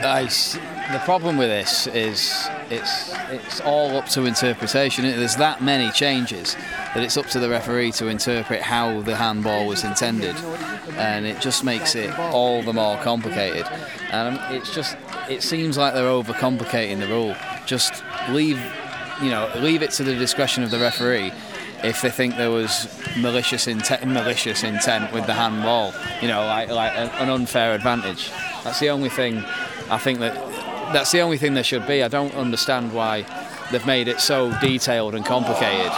[0.92, 5.04] The problem with this is it's it's all up to interpretation.
[5.04, 6.54] There's that many changes
[6.94, 10.36] that it's up to the referee to interpret how the handball was intended,
[10.96, 13.66] and it just makes it all the more complicated.
[14.12, 14.96] And it's just
[15.28, 17.34] it seems like they're overcomplicating the rule.
[17.66, 18.60] Just leave
[19.20, 21.32] you know leave it to the discretion of the referee.
[21.82, 26.70] If they think there was malicious intent, malicious intent with the handball, you know, like
[26.70, 28.30] like an unfair advantage.
[28.62, 29.44] That's the only thing
[29.90, 30.55] I think that
[30.92, 32.02] that's the only thing there should be.
[32.02, 33.24] I don't understand why
[33.70, 35.90] they've made it so detailed and complicated.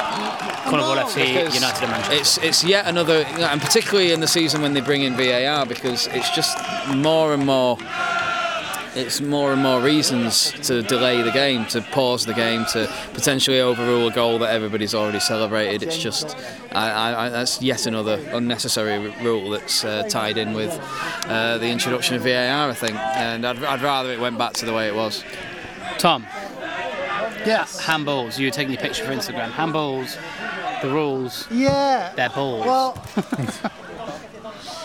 [0.68, 2.14] Carnival FC, United and Manchester.
[2.14, 6.07] It's it's yet another, and particularly in the season when they bring in VAR, because
[6.09, 6.59] it's just
[6.95, 7.78] more and more.
[8.99, 13.61] It's more and more reasons to delay the game, to pause the game, to potentially
[13.61, 15.84] overrule a goal that everybody's already celebrated.
[15.84, 16.36] It's just,
[16.72, 20.72] I, I, I, that's yet another unnecessary rule that's uh, tied in with
[21.26, 22.96] uh, the introduction of VAR, I think.
[22.96, 25.22] And I'd, I'd rather it went back to the way it was.
[25.99, 26.26] Tom,
[27.46, 27.80] Yes.
[27.80, 28.36] handballs.
[28.36, 29.51] You were taking a picture for Instagram.
[29.53, 30.18] Handballs,
[30.82, 32.12] the rules, Yeah.
[32.16, 32.66] they're balls.
[32.66, 33.05] Well,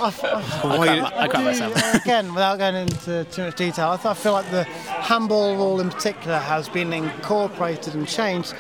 [0.02, 1.94] I, I I Why crap, you- my- I crap do, myself.
[2.04, 5.80] again, without going into too much detail, I, th- I feel like the handball rule
[5.80, 8.54] in particular has been incorporated and changed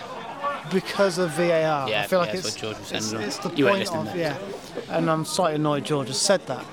[0.71, 1.89] because of VAR.
[1.89, 4.05] Yeah, I feel like yeah, that's it's, George was it's, it's the You point of
[4.05, 4.15] there.
[4.17, 4.37] yeah,
[4.95, 6.65] and I'm slightly annoyed George has said that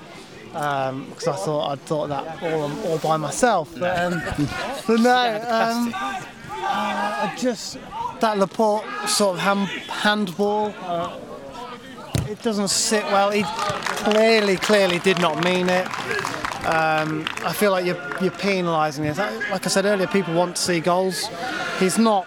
[0.51, 4.21] because I thought I'd thought that all, all by myself, but, um,
[4.87, 5.93] but no, um,
[6.63, 7.77] uh, just
[8.19, 10.73] that Laporte sort of hand, handball.
[10.81, 11.17] Uh,
[12.31, 13.29] it doesn't sit well.
[13.29, 15.85] He clearly, clearly did not mean it.
[16.65, 19.17] Um, I feel like you're, you're penalising it.
[19.51, 21.29] Like I said earlier, people want to see goals.
[21.79, 22.25] He's not.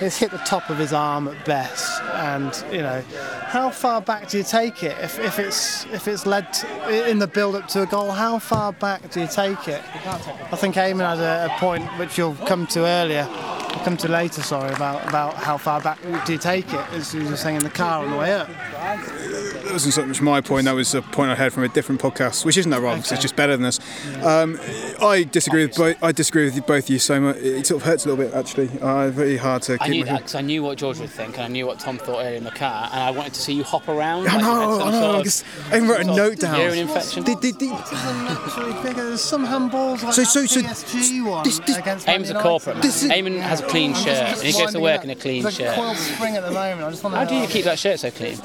[0.00, 3.02] It's hit the top of his arm at best, and you know,
[3.46, 4.96] how far back do you take it?
[5.00, 8.72] If, if it's if it's led to, in the build-up to a goal, how far
[8.72, 9.82] back do you take it?
[10.06, 13.26] I think Eamon had a, a point which you'll come to earlier.
[13.30, 14.42] I'll come to later.
[14.42, 16.92] Sorry about about how far back do you take it?
[16.92, 18.48] As you were saying in the car on the way up.
[18.48, 20.66] That wasn't so much my point.
[20.66, 22.98] That was a point I heard from a different podcast, which isn't that wrong.
[22.98, 23.80] 'cause It's just better than this.
[24.22, 24.60] Um,
[25.00, 25.96] I disagree with both.
[26.02, 27.36] I disagree with both of you so much.
[27.38, 28.70] It sort of hurts a little bit actually.
[28.80, 30.12] Uh, very hard to I keep knew my.
[30.12, 32.36] that because I knew what George would think, and I knew what Tom thought earlier
[32.36, 34.26] in the car, and I wanted to see you hop around.
[34.28, 35.22] I like you know, some I know.
[35.22, 36.60] sort I of- I even wrote a some sort note of down.
[36.60, 37.22] Urine infection.
[37.22, 39.04] Did, did, did, Naturally bigger.
[39.04, 42.36] There's some handballs like So- that so- so PSG one this- this- against Eamon's Man
[42.36, 42.82] a corporate man.
[42.82, 45.14] This is- Eamon has a clean shirt, just and he goes to work in a
[45.14, 45.72] clean There's shirt.
[45.72, 46.82] a coiled spring at the moment.
[46.82, 48.38] I just want to How do you keep that shirt so clean?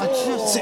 [0.00, 0.54] I just,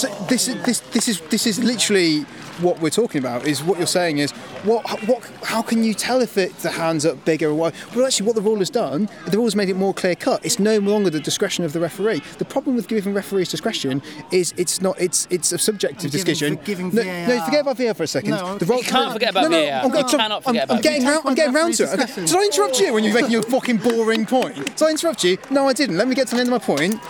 [0.00, 2.26] So this is this this is this is literally
[2.60, 3.46] what we're talking about.
[3.46, 4.30] Is what you're saying is
[4.64, 7.74] what what how can you tell if it, the hands up bigger or what?
[7.94, 10.44] Well, actually, what the rule has done, the rule has made it more clear cut.
[10.44, 12.22] It's no longer the discretion of the referee.
[12.38, 16.58] The problem with giving referees discretion is it's not it's it's a subjective Giving- decision.
[16.64, 17.28] giving no, VAR.
[17.28, 18.30] no, forget about VAR for a second.
[18.30, 19.80] No, the role- you can't forget about no, no, VAR.
[19.84, 21.12] I'm, You I'm, cannot forget I'm, about I'm getting VAR.
[21.12, 21.28] round.
[21.28, 22.00] I'm getting round to it.
[22.00, 22.26] Okay.
[22.26, 24.54] Did I interrupt you when you're making your fucking boring point?
[24.76, 25.38] Did I interrupt you?
[25.50, 25.96] No, I didn't.
[25.98, 27.00] Let me get to the end of my point.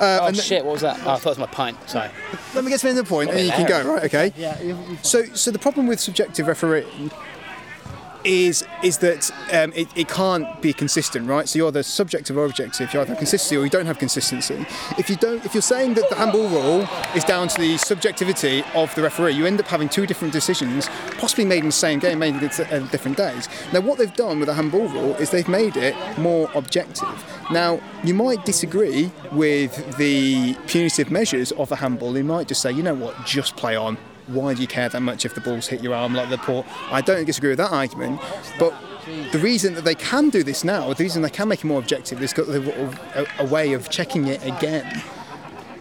[0.00, 0.64] Uh, Oh and th- shit!
[0.64, 0.96] What was that?
[1.04, 1.76] Oh, I thought it was my pint.
[1.88, 2.10] Sorry.
[2.54, 3.92] let me get to the end of the point, and then you can go.
[3.94, 4.04] Right?
[4.04, 4.32] Okay.
[4.36, 4.60] yeah.
[4.60, 7.10] You, you, So, so the problem with subjective refereeing
[8.24, 11.48] is is that um, it, it can't be consistent, right?
[11.48, 12.92] So you're either subjective or objective.
[12.92, 14.66] You either have consistency or you don't have consistency.
[14.98, 18.62] If you don't, if you're saying that the handball rule is down to the subjectivity
[18.74, 21.98] of the referee, you end up having two different decisions, possibly made in the same
[21.98, 23.48] game, made at uh, different days.
[23.72, 27.24] Now, what they've done with the handball rule is they've made it more objective.
[27.50, 32.16] Now, you might disagree with the punitive measures of the handball.
[32.16, 33.98] You might just say, you know what, just play on
[34.32, 36.66] why do you care that much if the balls hit your arm like the port?
[36.90, 38.20] I don't disagree with that argument,
[38.58, 38.74] but
[39.32, 41.78] the reason that they can do this now, the reason they can make it more
[41.78, 45.02] objective, is got a, a, a way of checking it again.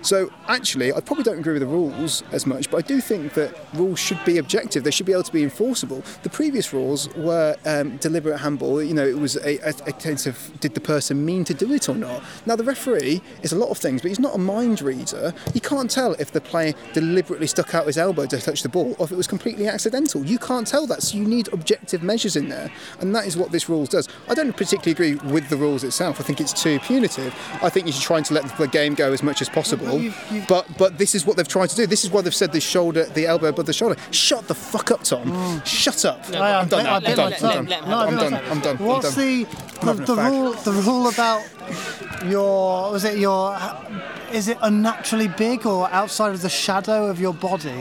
[0.01, 3.33] So actually, I probably don't agree with the rules as much, but I do think
[3.33, 4.83] that rules should be objective.
[4.83, 6.03] They should be able to be enforceable.
[6.23, 8.81] The previous rules were um, deliberate handball.
[8.81, 11.89] You know, it was a, a, a of did the person mean to do it
[11.89, 12.23] or not.
[12.45, 15.33] Now the referee is a lot of things, but he's not a mind reader.
[15.53, 18.95] You can't tell if the player deliberately stuck out his elbow to touch the ball,
[18.99, 20.25] or if it was completely accidental.
[20.25, 21.03] You can't tell that.
[21.03, 24.07] So you need objective measures in there, and that is what this rules does.
[24.29, 26.19] I don't particularly agree with the rules itself.
[26.19, 27.33] I think it's too punitive.
[27.61, 29.88] I think you should try to let the game go as much as possible.
[29.97, 31.87] You've- you've- But but this is what they've tried to do.
[31.87, 33.95] This is why they've said the shoulder, the elbow above the shoulder.
[34.11, 35.31] Shut the fuck up, Tom.
[35.33, 35.61] Oh.
[35.65, 36.25] Shut up.
[36.33, 36.83] I, I'm done.
[36.83, 36.95] now.
[36.95, 37.19] I'm done.
[37.19, 37.65] I'm done.
[37.67, 38.33] let him I I'm done.
[38.33, 38.77] I'm done.
[38.79, 39.45] I'm What's the
[39.81, 41.41] the, the rule the rule about
[42.25, 43.57] your was it your
[44.31, 47.73] is it unnaturally big or outside of the shadow of your body?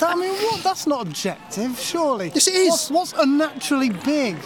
[0.00, 0.62] That- I mean, what?
[0.64, 2.32] That's not objective, surely.
[2.34, 2.70] Yes, it is.
[2.70, 4.36] What's, what's unnaturally big?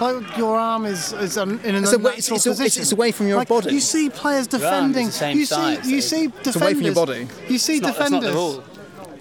[0.00, 2.66] Like your arm is, is un, in an It's unnatural away- it's- it's a- position.
[2.66, 3.72] it's- it's away from your Like, body.
[3.74, 5.06] You see players arm is defending.
[5.06, 6.56] the same you size, see, you so see defenders.
[6.56, 7.28] away from your body.
[7.48, 8.22] You see It's not, that's defenders.
[8.22, 8.64] not the rule.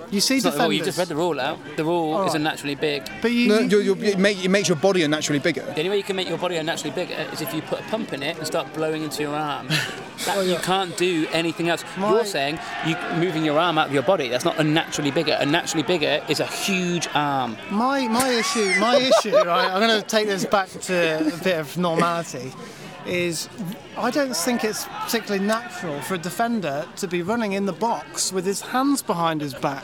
[0.09, 0.69] You see It's not the rule.
[0.69, 0.77] defenders.
[0.79, 1.59] You just read the rule out.
[1.75, 2.35] The rule All is right.
[2.37, 3.09] unnaturally big.
[3.21, 5.61] But you, No, you- you're, you're, it, make, it makes your body unnaturally bigger.
[5.63, 7.83] The only way you can make your body unnaturally bigger is if you put a
[7.83, 9.67] pump in it and start blowing into your arm.
[10.25, 11.83] That, You can't do anything else.
[11.95, 14.29] My- You're saying you moving your arm out of your body.
[14.29, 15.37] That's not unnaturally bigger.
[15.39, 17.55] Unnaturally bigger is a huge arm.
[17.69, 19.69] My my issue, my issue, right?
[19.71, 22.51] I'm going to take this back to a bit of normality.
[23.05, 23.47] Is
[23.97, 28.31] I don't think it's particularly natural for a defender to be running in the box
[28.31, 29.83] with his hands behind his back.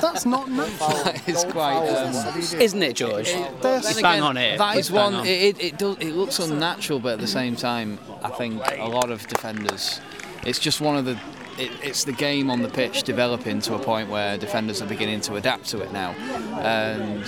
[0.00, 1.12] That's not natural.
[1.26, 1.86] It's quite.
[1.88, 3.32] Um, Isn't it, George?
[3.62, 4.58] There's- He's bang on it.
[4.58, 5.14] That He's is bang one.
[5.20, 5.26] on.
[5.26, 5.96] It, it, it does.
[5.98, 10.00] It looks unnatural, but at the same time, I think a lot of defenders.
[10.44, 11.18] It's just one of the.
[11.56, 15.20] It, it's the game on the pitch developing to a point where defenders are beginning
[15.22, 16.10] to adapt to it now,
[16.60, 17.24] and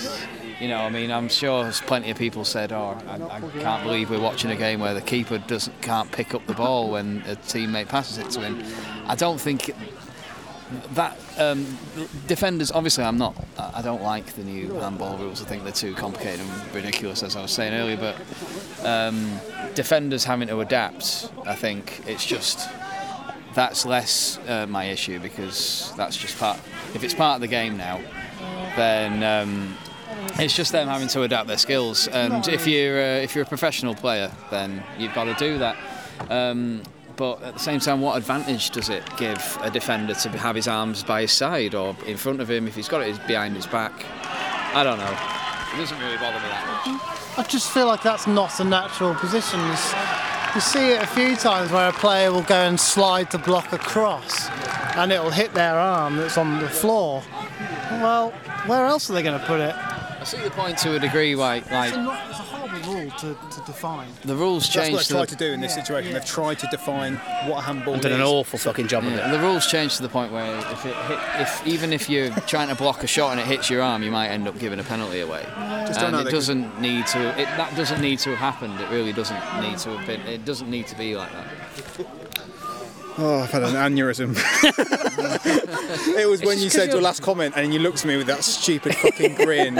[0.61, 4.11] you know, I mean, I'm sure plenty of people said, "Oh, I, I can't believe
[4.11, 7.37] we're watching a game where the keeper doesn't can't pick up the ball when a
[7.37, 8.63] teammate passes it to him."
[9.07, 9.71] I don't think
[10.95, 11.79] that um,
[12.27, 15.95] defenders obviously I'm not I don't like the new handball rules I think they're too
[15.95, 19.39] complicated and ridiculous as I was saying earlier but um,
[19.75, 22.69] defenders having to adapt I think it's just
[23.55, 26.59] that's less uh, my issue because that's just part
[26.95, 28.01] if it's part of the game now
[28.75, 29.77] then um,
[30.39, 33.49] it's just them having to adapt their skills and if you're uh, if you're a
[33.49, 35.77] professional player then you've got to do that
[36.31, 36.83] um,
[37.16, 40.68] but at the same time, what advantage does it give a defender to have his
[40.68, 43.66] arms by his side or in front of him if he's got it behind his
[43.66, 43.93] back?
[44.74, 45.16] I don't know.
[45.74, 47.39] It doesn't really bother me that much.
[47.39, 49.61] I just feel like that's not a natural position.
[50.55, 53.72] You see it a few times where a player will go and slide to block
[53.72, 54.49] a cross,
[54.97, 57.22] and it'll hit their arm that's on the floor.
[57.91, 58.31] Well,
[58.66, 59.74] where else are they going to put it?
[60.27, 61.37] I see the point to a degree.
[61.37, 64.09] Like, like It's a, not, it's a horrible rule to, to define.
[64.24, 64.99] The rules That's what changed.
[64.99, 66.12] they've to tried the- to do in this situation.
[66.14, 67.14] They've tried to define
[67.47, 68.11] what a handball And is.
[68.11, 69.31] done an awful fucking job of Yeah, it.
[69.31, 72.66] the rules changed to the point where if it hit, if even if you're trying
[72.68, 74.85] to block a shot and it hits your arm, you might end up giving a
[74.85, 75.43] penalty away.
[75.87, 77.20] Just don't and know it doesn't need to.
[77.41, 78.81] It, that doesn't need to have happened.
[78.81, 80.22] It really doesn't need to have been.
[80.22, 81.47] It doesn't need to be like that.
[83.19, 84.37] Oh, I've had an aneurysm.
[86.19, 88.27] it was when you said your you're- last comment and you looked at me with
[88.27, 89.75] that stupid fucking grin.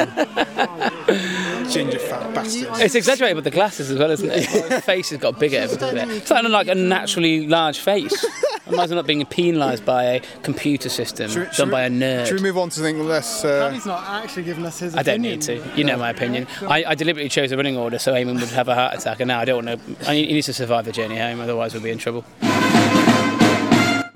[1.71, 2.69] Ginger fat bastard.
[2.81, 4.47] It's exaggerated with the glasses as well, isn't it?
[4.47, 6.11] His face has got bigger every bit.
[6.11, 8.25] It's like, like a naturally large face.
[8.69, 12.27] Imagine not being penalised by a computer system Should done should by a nerd.
[12.27, 13.45] Should we move on to something less?
[13.45, 15.09] Uh, Paddy's not actually giving us his Opinion.
[15.09, 15.79] I don't need to.
[15.79, 16.49] You know my opinion.
[16.63, 19.29] I, I deliberately chose a running order so Eamon would have a heart attack, and
[19.29, 20.13] now I don't want to.
[20.13, 22.25] He needs to survive the journey home, otherwise we'll be in trouble.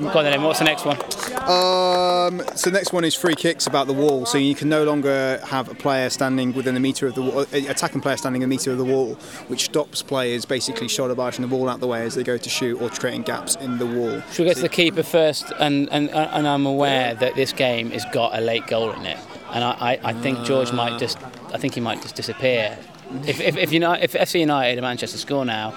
[0.01, 0.97] Go on then, what's the next one?
[1.43, 4.25] Um, so the next one is free kicks about the wall.
[4.25, 7.41] So you can no longer have a player standing within a metre of the wall,
[7.53, 9.15] attacking player standing a metre of the wall,
[9.49, 12.49] which stops players basically shoulder barging the ball out the way as they go to
[12.49, 14.23] shoot or creating gaps in the wall.
[14.33, 15.53] Should we go to the keeper first?
[15.59, 19.19] And, and, and I'm aware that this game has got a late goal in it,
[19.53, 21.19] and I, I, I think George might just,
[21.53, 22.79] I think he might just disappear.
[23.27, 25.75] If if if, United, if FC United and Manchester score now,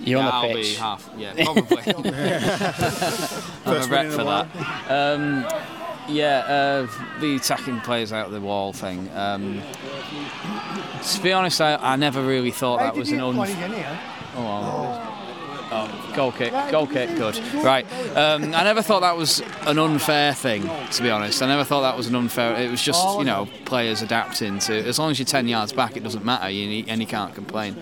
[0.00, 1.10] you're on I'll the be half.
[1.16, 1.78] Yeah, probably.
[1.86, 2.12] I'm a
[3.64, 4.46] First rep for that.
[4.90, 5.46] Um,
[6.08, 9.08] yeah, uh, the attacking players out of the wall thing.
[9.14, 9.62] Um,
[11.02, 13.36] to be honest, I, I never really thought that was an un.
[14.36, 17.38] Oh, oh, goal kick, goal kick, good.
[17.62, 17.86] Right,
[18.16, 20.68] um, I never thought that was an unfair thing.
[20.92, 22.56] To be honest, I never thought that was an unfair.
[22.60, 24.74] It was just you know players adapting to.
[24.74, 26.48] As long as you're ten yards back, it doesn't matter.
[26.50, 27.76] You and you can't complain.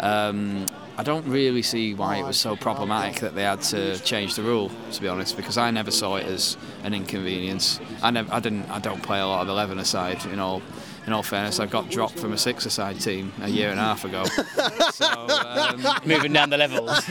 [0.00, 0.66] Um,
[0.98, 4.42] I don't really see why it was so problematic that they had to change the
[4.42, 4.70] rule.
[4.92, 7.80] To be honest, because I never saw it as an inconvenience.
[8.02, 10.24] I never, I didn't, I don't play a lot of eleven aside.
[10.26, 10.62] In all,
[11.06, 14.04] in all fairness, I got dropped from a six-a-side team a year and a half
[14.04, 14.24] ago.
[14.92, 15.06] so.
[15.06, 17.04] Um, Moving down the levels.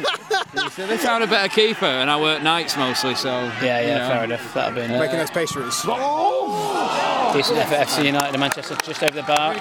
[0.73, 3.29] so they found a better keeper, and I work nights mostly, so.
[3.61, 4.09] Yeah, you yeah, know.
[4.09, 4.53] fair enough.
[4.53, 4.99] That'll be enough.
[4.99, 5.86] Making those pastries.
[7.36, 9.55] Decent effort, FC United and Manchester just over the bar.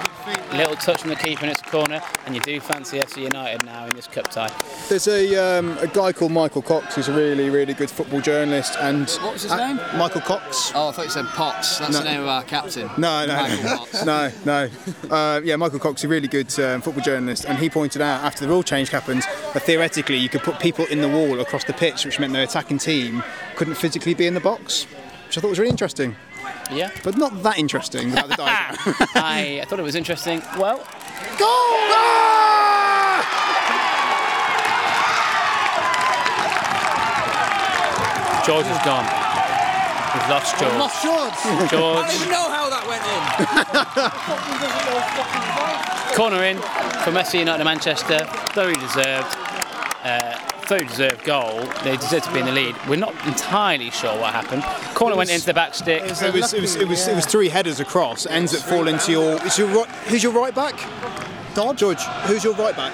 [0.53, 3.85] Little touch from the keeper in its corner, and you do fancy FC United now
[3.85, 4.49] in this cup tie.
[4.87, 8.77] There's a, um, a guy called Michael Cox who's a really, really good football journalist.
[8.79, 9.75] And What was his uh, name?
[9.97, 10.71] Michael Cox.
[10.73, 11.79] Oh, I thought you said Potts.
[11.79, 11.99] That's No.
[11.99, 12.89] the name of our captain.
[12.97, 15.13] No, no, no, no, no.
[15.13, 18.23] Uh, yeah, Michael Cox, is a really good um, football journalist, and he pointed out
[18.23, 19.23] after the rule change happened
[19.53, 22.41] that theoretically you could put people in the wall across the pitch, which meant the
[22.43, 23.21] attacking team
[23.57, 24.85] couldn't physically be in the box,
[25.27, 26.15] which I thought was really interesting,
[26.71, 26.91] Yeah.
[27.03, 28.77] but not that interesting without the diagram.
[29.15, 30.41] I, I thought it was interesting.
[30.57, 30.77] Well,
[31.37, 31.47] Goal!
[31.47, 32.45] Ah!
[38.45, 39.05] George is gone.
[40.13, 40.73] We've lost George.
[40.75, 41.33] Lost George.
[41.71, 44.35] George, know how that went in.
[46.15, 46.57] corner in
[47.03, 48.25] from FC United of Manchester.
[48.53, 49.35] Very deserved.
[50.03, 51.61] Uh, very deserved goal.
[51.83, 52.75] They deserve to be in the lead.
[52.87, 54.63] We're not entirely sure what happened.
[54.95, 56.03] Corner went into the back stick.
[56.03, 58.25] It was, It was, it was, it was, it was three headers across.
[58.25, 59.35] Ends up falling to your.
[59.45, 60.75] It's your right, who's your right back?
[61.53, 61.77] Dodge.
[61.79, 62.01] George.
[62.27, 62.93] Who's your right back?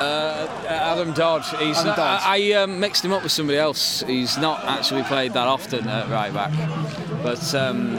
[0.00, 1.42] Adam Dodd.
[1.58, 2.20] He's Adam not, Dodd.
[2.24, 4.00] I, I um, mixed him up with somebody else.
[4.06, 6.52] He's not actually played that often at right back.
[7.22, 7.96] But um,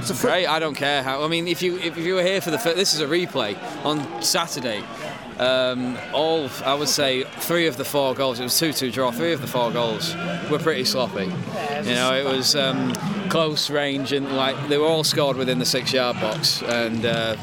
[0.00, 0.46] It's a foot- great.
[0.46, 1.24] I don't care how.
[1.24, 4.22] I mean, if you if you were here for the this is a replay on
[4.22, 4.84] Saturday.
[5.38, 8.40] Um, all I would say three of the four goals.
[8.40, 9.10] It was two-two draw.
[9.10, 10.14] Three of the four goals
[10.50, 11.26] were pretty sloppy.
[11.26, 12.94] You know, it was um,
[13.28, 16.62] close range and like they were all scored within the six-yard box.
[16.62, 17.36] And uh,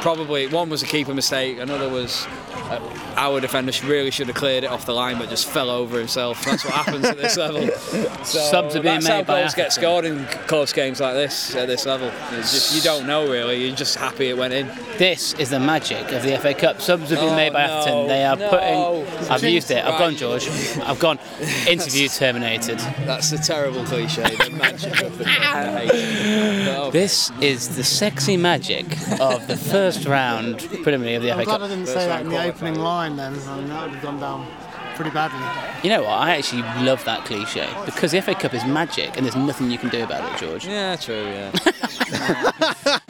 [0.00, 1.58] probably one was a keeper mistake.
[1.58, 2.80] Another was uh,
[3.16, 6.44] our defender really should have cleared it off the line, but just fell over himself.
[6.44, 7.68] That's what happens at this level.
[8.24, 9.82] So Subs are being that's made how by goals get Atherton.
[9.82, 12.10] scored in close games like this at this level.
[12.32, 13.64] It's just you don't know really.
[13.66, 14.66] You're just happy it went in.
[14.98, 16.80] This is the magic of the FA Cup.
[16.82, 18.08] Subs have been Oh, made by no, Atherton.
[18.08, 18.48] They are no.
[18.50, 19.30] putting.
[19.30, 19.78] I've used it.
[19.84, 19.98] I've Right.
[20.00, 20.46] gone, George.
[20.80, 21.18] I've gone.
[21.66, 22.78] Interview terminated.
[23.06, 24.22] That's a terrible cliche.
[24.22, 25.54] The magic of the cup.
[25.56, 26.66] I hate it.
[26.66, 26.98] But okay.
[26.98, 28.84] This is the sexy magic
[29.20, 29.56] of the
[29.92, 31.70] first round preliminary of the I'm FA glad I Cup.
[31.70, 33.32] didn't say that in the opening line then.
[33.34, 34.46] I that would have gone down
[34.96, 35.38] pretty badly.
[35.82, 36.12] You know what?
[36.12, 39.78] I actually love that cliche because the FA Cup is magic and there's nothing you
[39.78, 40.66] can do about it, George.
[40.66, 41.24] Yeah, true.
[41.24, 41.52] Yeah.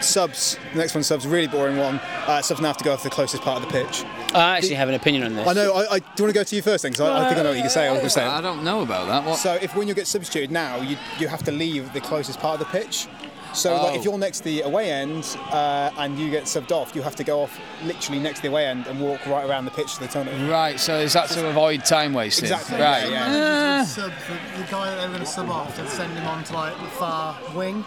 [0.00, 0.58] Subs.
[0.72, 1.28] The next one, subs.
[1.28, 2.00] Really boring one.
[2.26, 4.04] Uh, subs now have to go off the closest part of the pitch.
[4.34, 5.46] I actually have an opinion on this.
[5.46, 5.72] I know.
[5.74, 6.90] I, I, do you want to go to you first then?
[6.90, 7.86] Because I, I think I know what you can say.
[7.86, 8.24] I going to say.
[8.24, 9.24] I don't know about that.
[9.24, 9.38] What?
[9.38, 12.60] So if when you get substituted now, you you have to leave the closest part
[12.60, 13.06] of the pitch.
[13.54, 13.94] So like, Oh.
[13.96, 17.16] if you're next to the away end uh, and you get subbed off, you have
[17.16, 19.94] to go off literally next to the away end and walk right around the pitch
[19.94, 20.32] to the tunnel.
[20.50, 20.78] Right.
[20.80, 22.44] So is that to avoid time wasting?
[22.44, 23.10] Exactly, Right.
[23.10, 23.84] yeah, yeah.
[23.84, 26.44] Sub, the, the guy that they were going to sub off, they'd send him on
[26.44, 27.84] to like the far wing,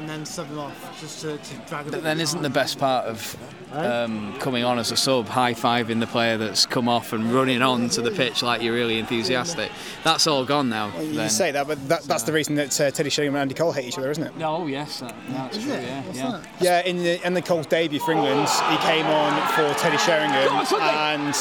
[0.00, 1.90] and then sub him off just to, to drag him.
[1.92, 3.36] But then isn't the best part of
[3.72, 7.60] um, coming on as a sub high fiving the player that's come off and running
[7.60, 9.70] on to the pitch like you're really enthusiastic?
[10.02, 10.98] That's all gone now.
[10.98, 11.30] You then.
[11.30, 13.88] say that, but that, that's the reason that uh, Teddy Sheringham and Andy Cole hate
[13.88, 14.32] each other, isn't it?
[14.40, 15.72] Oh yes, that, that's Is true.
[15.74, 15.82] it?
[15.82, 16.30] Yeah, What's yeah.
[16.30, 16.48] that?
[16.62, 20.64] Yeah, in the in the Cole's debut for England, he came on for Teddy Sheringham
[20.80, 21.34] and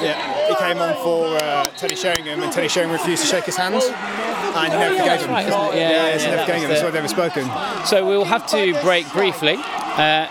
[0.00, 3.56] yeah, he came on for uh, Teddy Sheringham and Teddy Sheringham refused to shake his
[3.56, 5.30] hand and he never forgave him.
[5.30, 5.76] right, isn't it?
[5.76, 6.68] Yeah, yeah, it's yeah, never that forgave him.
[6.70, 7.86] That's why they've spoken.
[7.86, 9.58] So we'll have to break briefly.
[9.96, 10.26] Uh,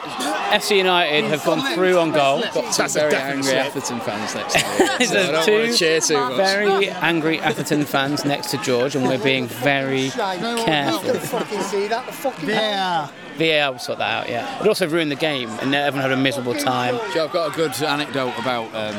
[0.53, 2.41] FC United have gone through on goal.
[2.53, 3.65] That's a very angry slip.
[3.65, 4.59] Atherton fans next to
[4.99, 5.05] me.
[5.05, 6.35] So I don't two want to cheer too much.
[6.37, 11.15] very angry Atherton fans next to George, and we're being very careful.
[11.15, 12.05] fucking see that.
[12.05, 13.09] The fucking yeah.
[13.37, 14.61] VAR will sort that out, yeah.
[14.61, 16.97] It also ruined the game, and everyone had a miserable time.
[17.13, 18.95] Joe, I've got a good anecdote about um,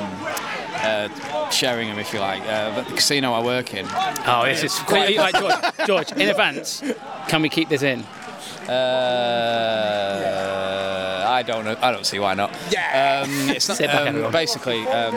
[0.83, 2.43] uh, Sheringham, if you like.
[2.43, 3.87] Uh, the casino I work in,
[4.27, 5.17] Oh, this is quite.
[5.17, 6.83] Like, George, George, in advance,
[7.29, 8.05] can we keep this in?
[8.69, 10.33] Uh,
[11.29, 11.77] I don't know.
[11.81, 12.55] I don't see why not.
[12.71, 13.23] Yeah.
[13.25, 13.81] Um, it's not.
[13.83, 15.15] Um, basically, um,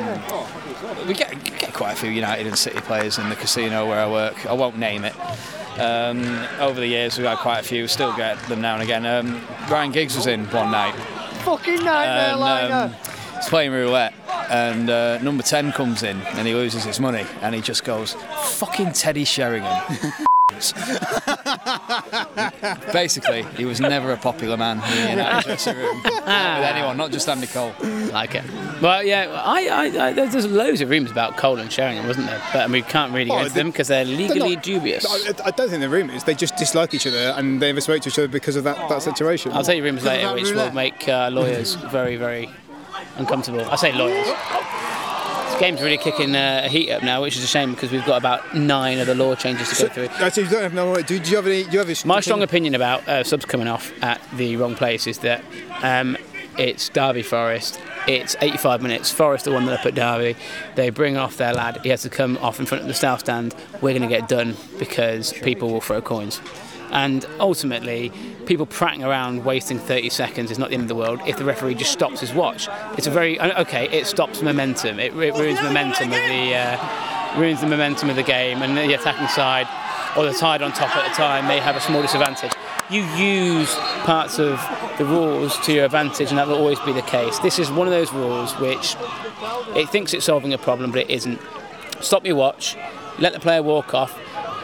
[1.07, 4.09] we get, get quite a few United and City players in the casino where I
[4.09, 4.45] work.
[4.45, 5.15] I won't name it.
[5.79, 6.23] Um,
[6.59, 7.87] over the years, we've had quite a few.
[7.87, 9.05] Still get them now and again.
[9.05, 10.93] Um, Ryan Giggs was in one night.
[11.45, 12.75] Fucking nightmare and liner.
[12.93, 12.93] um,
[13.35, 14.13] he's playing roulette,
[14.49, 18.13] and uh, number ten comes in, and he loses his money, and he just goes,
[18.57, 19.81] "Fucking Teddy Sheringham."
[22.93, 24.77] Basically, he was never a popular man
[25.09, 27.73] in the dressing room with anyone, not just Andy Cole.
[28.11, 28.43] Like it.
[28.81, 32.27] Well, yeah, I, I, I, there's there's loads of rumours about Cole and Sheringham, wasn't
[32.27, 32.41] there?
[32.53, 35.05] But we can't really Oh, get into they- them because they're legally not- dubious.
[35.07, 36.23] I, I don't think they're rumours.
[36.23, 38.89] They just dislike each other and they never spoke to each other because of that,
[38.89, 39.51] that situation.
[39.53, 42.49] I'll tell you rumours later, about which will make uh, lawyers very, very
[43.17, 43.65] uncomfortable.
[43.69, 44.27] I say lawyers.
[45.59, 48.17] Game's really kicking uh, a heat up now, which is a shame because we've got
[48.17, 50.05] about nine other law changes to go through.
[50.25, 50.95] Actually, you don't have no.
[51.01, 51.63] Do, do you have any?
[51.63, 54.75] Do you have a, My strong opinion about uh, subs coming off at the wrong
[54.75, 55.43] place is that
[55.83, 56.17] um,
[56.57, 57.79] it's Derby Forest.
[58.07, 59.11] It's 85 minutes.
[59.11, 60.39] Forest are the one that up at Derby.
[60.75, 61.79] They bring off their lad.
[61.83, 63.53] He has to come off in front of the south stand.
[63.81, 66.41] We're going to get done because people will throw coins.
[66.91, 68.11] And ultimately,
[68.45, 71.45] people prattling around wasting 30 seconds is not the end of the world if the
[71.45, 72.67] referee just stops his watch.
[72.97, 73.87] It's a very uh, okay.
[73.89, 74.99] It stops momentum.
[74.99, 78.93] It, ru- ruins momentum of the uh, ruins the momentum of the game, and the
[78.93, 79.67] attacking side
[80.17, 82.51] or the tide on top at the time may have a small disadvantage.
[82.89, 83.73] You use
[84.03, 84.59] parts of
[84.97, 87.37] the rules to your advantage, and that will always be the case.
[87.39, 88.95] This is one of those rules which
[89.75, 91.39] it thinks it's solving a problem, but it isn't.
[92.01, 92.75] Stop your watch,
[93.19, 94.17] let the player walk off.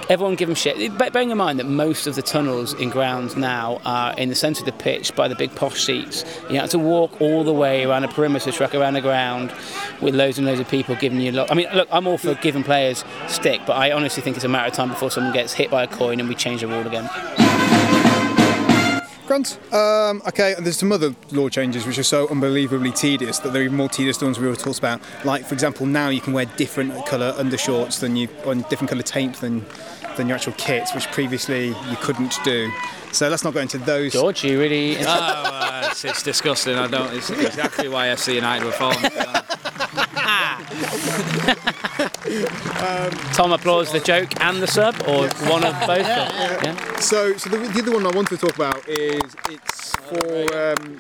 [0.08, 0.78] Everyone give them shit.
[0.78, 4.36] Be- Bearing in mind that most of the tunnels in grounds now are in the
[4.36, 6.24] centre of the pitch by the big posh seats.
[6.48, 9.52] You have to walk all the way around a perimeter track around the ground
[10.02, 11.32] with loads and loads of people giving you.
[11.32, 14.46] Lo- I mean, look, I'm all for giving players stick, but I honestly think it's
[14.46, 16.68] a matter of time before someone gets hit by a coin and we change the
[16.68, 17.10] rule again.
[19.26, 19.58] Grant.
[19.74, 23.76] Um, okay, there's some other law changes which are so unbelievably tedious that they're even
[23.76, 25.02] more tedious than ones we were talking about.
[25.26, 29.02] Like, for example, now you can wear different colour undershorts than you, on different colour
[29.02, 29.66] tape than
[30.16, 32.72] than your actual kits, which previously you couldn't do.
[33.12, 34.14] So let's not go into those.
[34.14, 34.98] George, you really.
[35.00, 36.76] Oh, uh, it's, it's disgusting.
[36.76, 37.14] I don't.
[37.14, 38.98] It's exactly why FC United were formed.
[43.34, 46.00] Tom applauds the joke and the sub, or one of both.
[46.00, 47.00] Yeah.
[47.00, 51.00] So, so the, the other one I wanted to talk about is it's for um,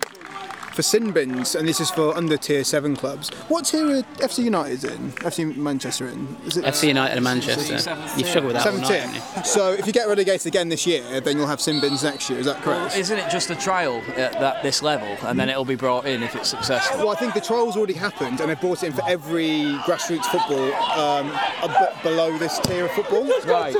[0.76, 3.30] for sin bins, and this is for under tier seven clubs.
[3.48, 5.12] What tier are FC United's in?
[5.14, 6.36] FC Manchester in?
[6.46, 7.74] Is it FC United and Manchester.
[8.18, 9.00] You've struggled with that all seven night, tier?
[9.00, 9.44] haven't you?
[9.46, 12.40] So if you get relegated again this year, then you'll have sin bins next year.
[12.40, 12.98] Is that correct?
[12.98, 16.22] Isn't it just a trial at that, this level, and then it'll be brought in
[16.22, 17.00] if it's successful?
[17.00, 20.26] Well, I think the trial's already happened, and they've brought it in for every grassroots
[20.26, 21.32] football um,
[21.64, 23.26] a bit below this tier of football.
[23.46, 23.74] Right.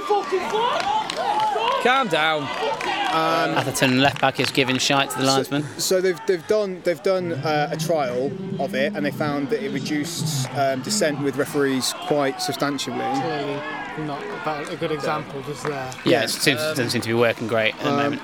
[1.84, 2.95] Calm down.
[3.16, 5.64] Atherton left back is giving shite to the linesman.
[5.80, 9.64] So they've, they've done they've done uh, a trial of it, and they found that
[9.64, 12.98] it reduced um, dissent with referees quite substantially.
[12.98, 13.62] Clearly
[14.00, 15.92] not about a good example just there.
[16.04, 18.22] Yeah, it seems, doesn't seem to be working great at the moment.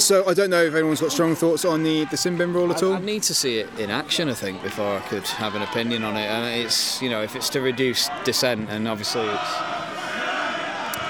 [0.00, 2.70] So I don't know if anyone's got strong thoughts on the the sin bin rule
[2.72, 2.94] at all.
[2.94, 6.04] I need to see it in action, I think, before I could have an opinion
[6.04, 6.26] on it.
[6.26, 9.81] And it's, you know, if it's to reduce dissent, and obviously it's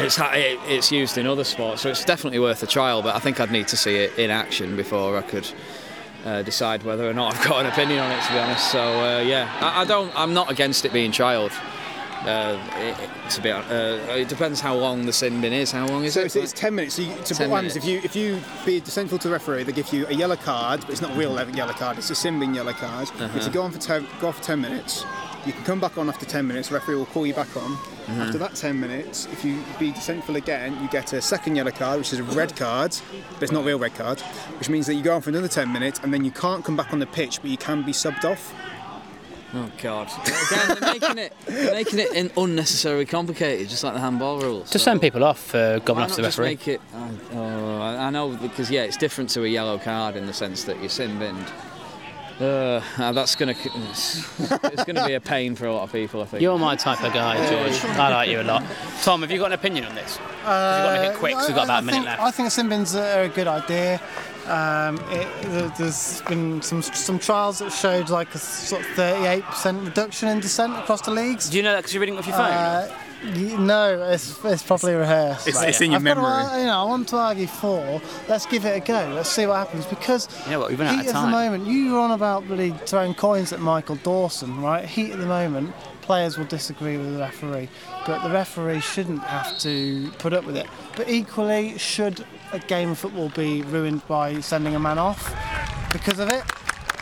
[0.05, 0.19] it's
[0.67, 3.03] it's used in other sports, so it's definitely worth a trial.
[3.03, 5.49] But I think I'd need to see it in action before I could
[6.25, 8.23] uh, decide whether or not I've got an opinion on it.
[8.25, 10.13] To be honest, so uh, yeah, I, I don't.
[10.19, 11.53] I'm not against it being trialled.
[12.25, 15.73] Uh, it, to be hon- uh, it depends how long the sin bin is.
[15.73, 16.27] How long is So it?
[16.27, 16.95] it's, it's 10 minutes.
[16.95, 19.65] So, you, so 10 what happens if you if you be dissentful to the referee,
[19.65, 21.99] they give you a yellow card, but it's not a real yellow card.
[21.99, 23.09] It's a sin bin yellow card.
[23.19, 25.05] You have to go on for ten, go off for 10 minutes.
[25.45, 26.69] You can come back on after 10 minutes.
[26.69, 27.77] The referee will call you back on.
[28.09, 31.99] After that 10 minutes, if you be dissentful again, you get a second yellow card,
[31.99, 32.95] which is a red card,
[33.35, 34.21] but it's not a real red card,
[34.59, 36.77] which means that you go on for another 10 minutes and then you can't come
[36.77, 38.55] back on the pitch, but you can be subbed off.
[39.55, 40.09] Oh God!
[40.23, 44.71] Again, they're making it they're making it unnecessarily complicated, just like the handball rules.
[44.71, 46.53] To So send people off uh, for gobbling why off not to the just referee.
[46.55, 46.81] make it?
[47.35, 50.65] Oh, I I know because yeah, it's different to a yellow card in the sense
[50.65, 51.45] that you're sin binned.
[52.41, 52.81] Uh,
[53.13, 56.23] that's gonna it's, it's gonna be a pain for a lot of people.
[56.23, 56.43] I think.
[56.43, 57.85] You're my type of guy, George.
[57.97, 58.65] I like you a lot.
[59.03, 60.17] Tom, have you got an opinion on this?
[60.17, 61.35] Have you got to make it quick?
[61.35, 62.23] 'cause we've got about a I minute think, left.
[62.23, 64.01] I think sin bins are a good idea.
[64.47, 69.85] Um, it, there- there's been some some trials that showed like a sort of 38%
[69.85, 71.49] reduction in dissent across the leagues.
[71.51, 72.51] Do you know that because you're reading off your phone?
[72.51, 75.47] Uh, y- no, it's, it's properly rehearsed.
[75.47, 76.61] It's, it's in your I've got to, memory.
[76.61, 78.01] you know, I want to argue for.
[78.29, 79.13] Let's give it a go.
[79.15, 81.29] Let's see what happens because You know what, we've run out of heat of the
[81.29, 81.67] moment.
[81.67, 84.85] You were on about bloody throwing coins at Michael Dawson, right?
[84.85, 85.75] Heat of the moment.
[86.01, 87.69] Players will disagree with the referee,
[88.07, 90.67] but the referee shouldn't have to put up with it.
[90.97, 95.33] But equally, should a game of football be ruined by sending a man off
[95.93, 96.43] because of it?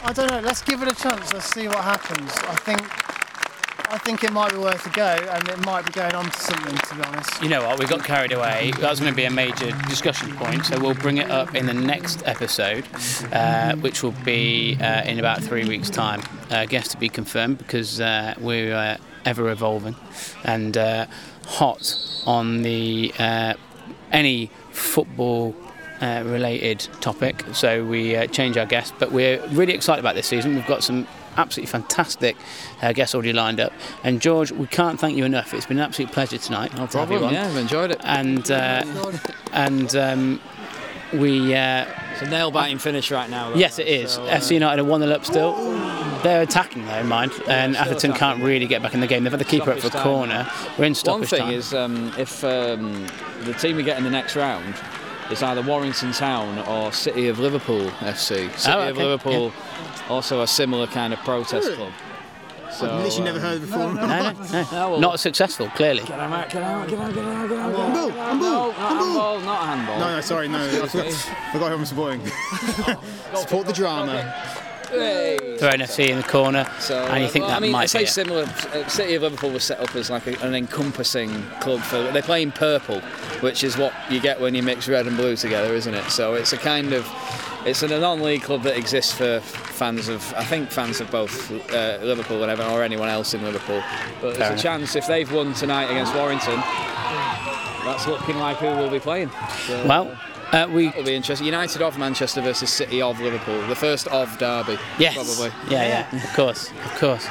[0.05, 0.41] I don't know.
[0.41, 1.33] Let's give it a chance.
[1.33, 2.31] Let's see what happens.
[2.31, 3.09] I think.
[3.93, 6.41] I think it might be worth a go, and it might be going on to
[6.41, 6.76] something.
[6.76, 7.43] To be honest.
[7.43, 7.80] You know what?
[7.80, 8.70] We got carried away.
[8.78, 11.66] That was going to be a major discussion point, so we'll bring it up in
[11.66, 12.84] the next episode,
[13.32, 16.22] uh, which will be uh, in about three weeks' time.
[16.51, 19.97] Uh, guest to be confirmed because uh, we're uh, ever evolving
[20.45, 21.07] and uh,
[21.47, 23.55] hot on the uh,
[24.12, 25.55] any football.
[26.03, 30.26] Uh, related topic, so we uh, change our guest, but we're really excited about this
[30.26, 30.55] season.
[30.55, 31.07] We've got some
[31.37, 32.37] absolutely fantastic
[32.83, 33.72] uh, guests already lined up,
[34.05, 35.55] and George, we can't thank you enough.
[35.55, 36.74] It's been an absolute pleasure tonight.
[36.76, 37.28] no to have you problem.
[37.28, 38.01] on Yeah, I've enjoyed it.
[38.05, 38.83] and uh,
[39.53, 40.41] and um,
[41.12, 43.51] we uh, It's a nail biting finish right now.
[43.51, 44.12] though, yes, it is.
[44.12, 45.55] so, uh, FC United are one 0 up still.
[46.22, 49.24] They're attacking though, mind, and still Atherton can't really get back in the game.
[49.24, 50.47] They've had the keeper up for a corner.
[50.78, 51.41] We're in stoppage time.
[51.49, 51.99] One stoppage thing time.
[51.99, 53.07] is, um, if um,
[53.45, 54.74] the team we get in the next round
[55.31, 58.51] is either Warrington Town or City of Liverpool FC.
[58.59, 59.53] City Oh, of okay, Liverpool,
[60.09, 61.93] also a similar kind of protest club.
[62.72, 63.78] So, I've literally never um, heard before.
[63.78, 64.62] no, no, no.
[64.72, 65.68] No, well- not successful.
[65.70, 66.01] Clearly.
[66.05, 67.74] Get him out, get him out, get him out, get him out, get him out.
[67.76, 69.99] Handball, handball, No, not handball, not handball.
[69.99, 70.59] No, no, sorry, no.
[70.83, 71.12] I forgot,
[71.53, 72.26] forgot who I'm supporting.
[73.35, 74.35] Support the drama.
[74.91, 75.36] Hey.
[75.36, 77.86] a FC in the corner, So, and you think well, that I mean, might I
[77.86, 78.09] say be it.
[78.09, 78.43] similar.
[78.45, 82.11] Uh, City of Liverpool was set up as like a, an encompassing club for.
[82.12, 83.01] They play in purple,
[83.41, 86.11] which is what you get when you mix red and blue together, isn't it?
[86.11, 87.07] So it's a kind of.
[87.66, 91.99] It's an non-league club that exists for fans of, I think, fans of both uh,
[92.01, 93.82] Liverpool and Everton, or anyone else in Liverpool.
[94.22, 96.57] But Fair there's a chance if they've won tonight against Warrington,
[97.84, 99.30] that's looking like who will be playing.
[99.66, 100.16] So, Well, uh,
[100.70, 101.46] we it'll be interesting.
[101.46, 104.78] United of Manchester versus City of Liverpool, the first of derby.
[104.98, 105.14] Yes.
[105.14, 105.53] probably.
[105.70, 107.26] Yeah, yeah, of course, of course.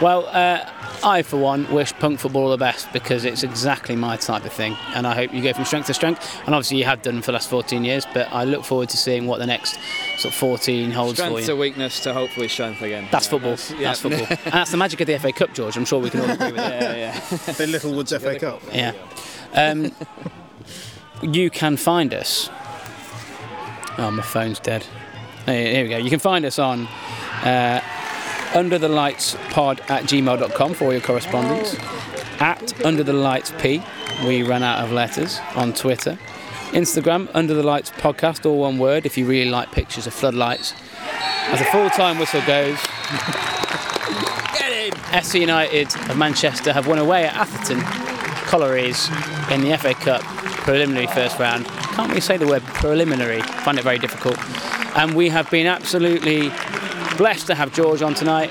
[0.00, 0.70] Well, uh,
[1.02, 4.52] I, for one, wish punk football all the best because it's exactly my type of
[4.52, 4.76] thing.
[4.94, 6.40] And I hope you go from strength to strength.
[6.46, 8.96] And obviously, you have done for the last 14 years, but I look forward to
[8.96, 9.78] seeing what the next
[10.18, 11.28] sort of 14 holds for you.
[11.30, 11.54] Strength you.
[11.54, 13.08] to weakness to hopefully strength again.
[13.10, 13.56] That's Yeah, football.
[13.78, 13.82] yeah.
[13.88, 14.26] That's football.
[14.44, 15.76] and that's the magic of the FA Cup, George.
[15.76, 16.70] I'm sure we can all agree with that.
[16.80, 17.52] Yeah, yeah.
[17.54, 18.62] The Littlewoods FA Cup.
[18.72, 18.92] Yeah.
[19.54, 19.92] Um,
[21.22, 22.48] you can find us.
[23.98, 24.86] Oh, my phone's dead.
[25.46, 25.96] Here here we go.
[25.96, 26.86] You can find us on
[27.44, 27.80] uh,
[28.54, 31.76] under the lights pod at gmail.com for all your correspondence.
[32.40, 33.82] At under the lights p,
[34.26, 36.18] we ran out of letters on Twitter.
[36.70, 39.04] Instagram under the lights podcast, all one word.
[39.06, 40.74] If you really like pictures of floodlights,
[41.48, 42.78] as the full time whistle goes.
[45.10, 47.80] FC United of Manchester have won away at Atherton
[48.46, 49.08] Collieries
[49.50, 50.22] in the FA Cup
[50.60, 51.66] preliminary first round.
[51.66, 54.38] Can't really say the word preliminary, find it very difficult.
[54.96, 56.50] And we have been absolutely
[57.16, 58.50] blessed to have George on tonight.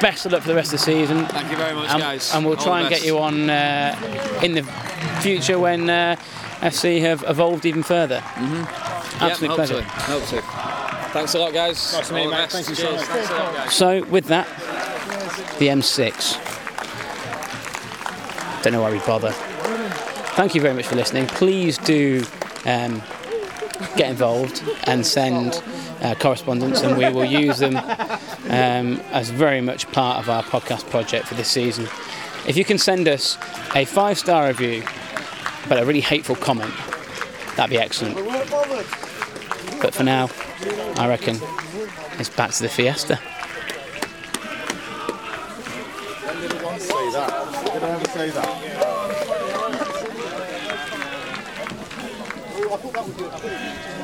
[0.00, 1.24] Best of luck for the rest of the season.
[1.26, 2.34] Thank you very much, And, guys.
[2.34, 4.62] and we'll All try the and get you on uh, in the
[5.20, 6.16] future when uh,
[6.60, 8.22] FC have evolved even further.
[8.36, 8.66] Yeah,
[9.20, 9.76] Absolute hope pleasure.
[9.80, 10.42] to, hope to.
[11.12, 11.92] Thanks a lot, guys.
[11.94, 12.50] Nice to meet you, mate.
[12.50, 13.00] Thank you so much.
[13.06, 13.72] Thanks a lot, guys.
[13.74, 14.46] So with that,
[15.58, 16.36] the M6.
[18.62, 19.32] Don't know why we bother.
[20.36, 21.26] Thank you very much for listening.
[21.28, 22.22] Please do
[22.66, 23.02] um,
[23.96, 25.62] get involved and send
[26.02, 30.90] uh, correspondence, and we will use them um, as very much part of our podcast
[30.90, 31.84] project for this season.
[32.46, 33.38] If you can send us
[33.74, 34.84] a five-star review,
[35.70, 36.74] but a really hateful comment,
[37.56, 38.16] that'd be excellent.
[39.80, 40.28] But for now,
[40.96, 41.38] I reckon
[42.18, 43.16] it's back to the fiesta.
[46.78, 47.72] Say that.
[47.72, 48.95] Did I ever say that?
[53.04, 53.95] 食べる。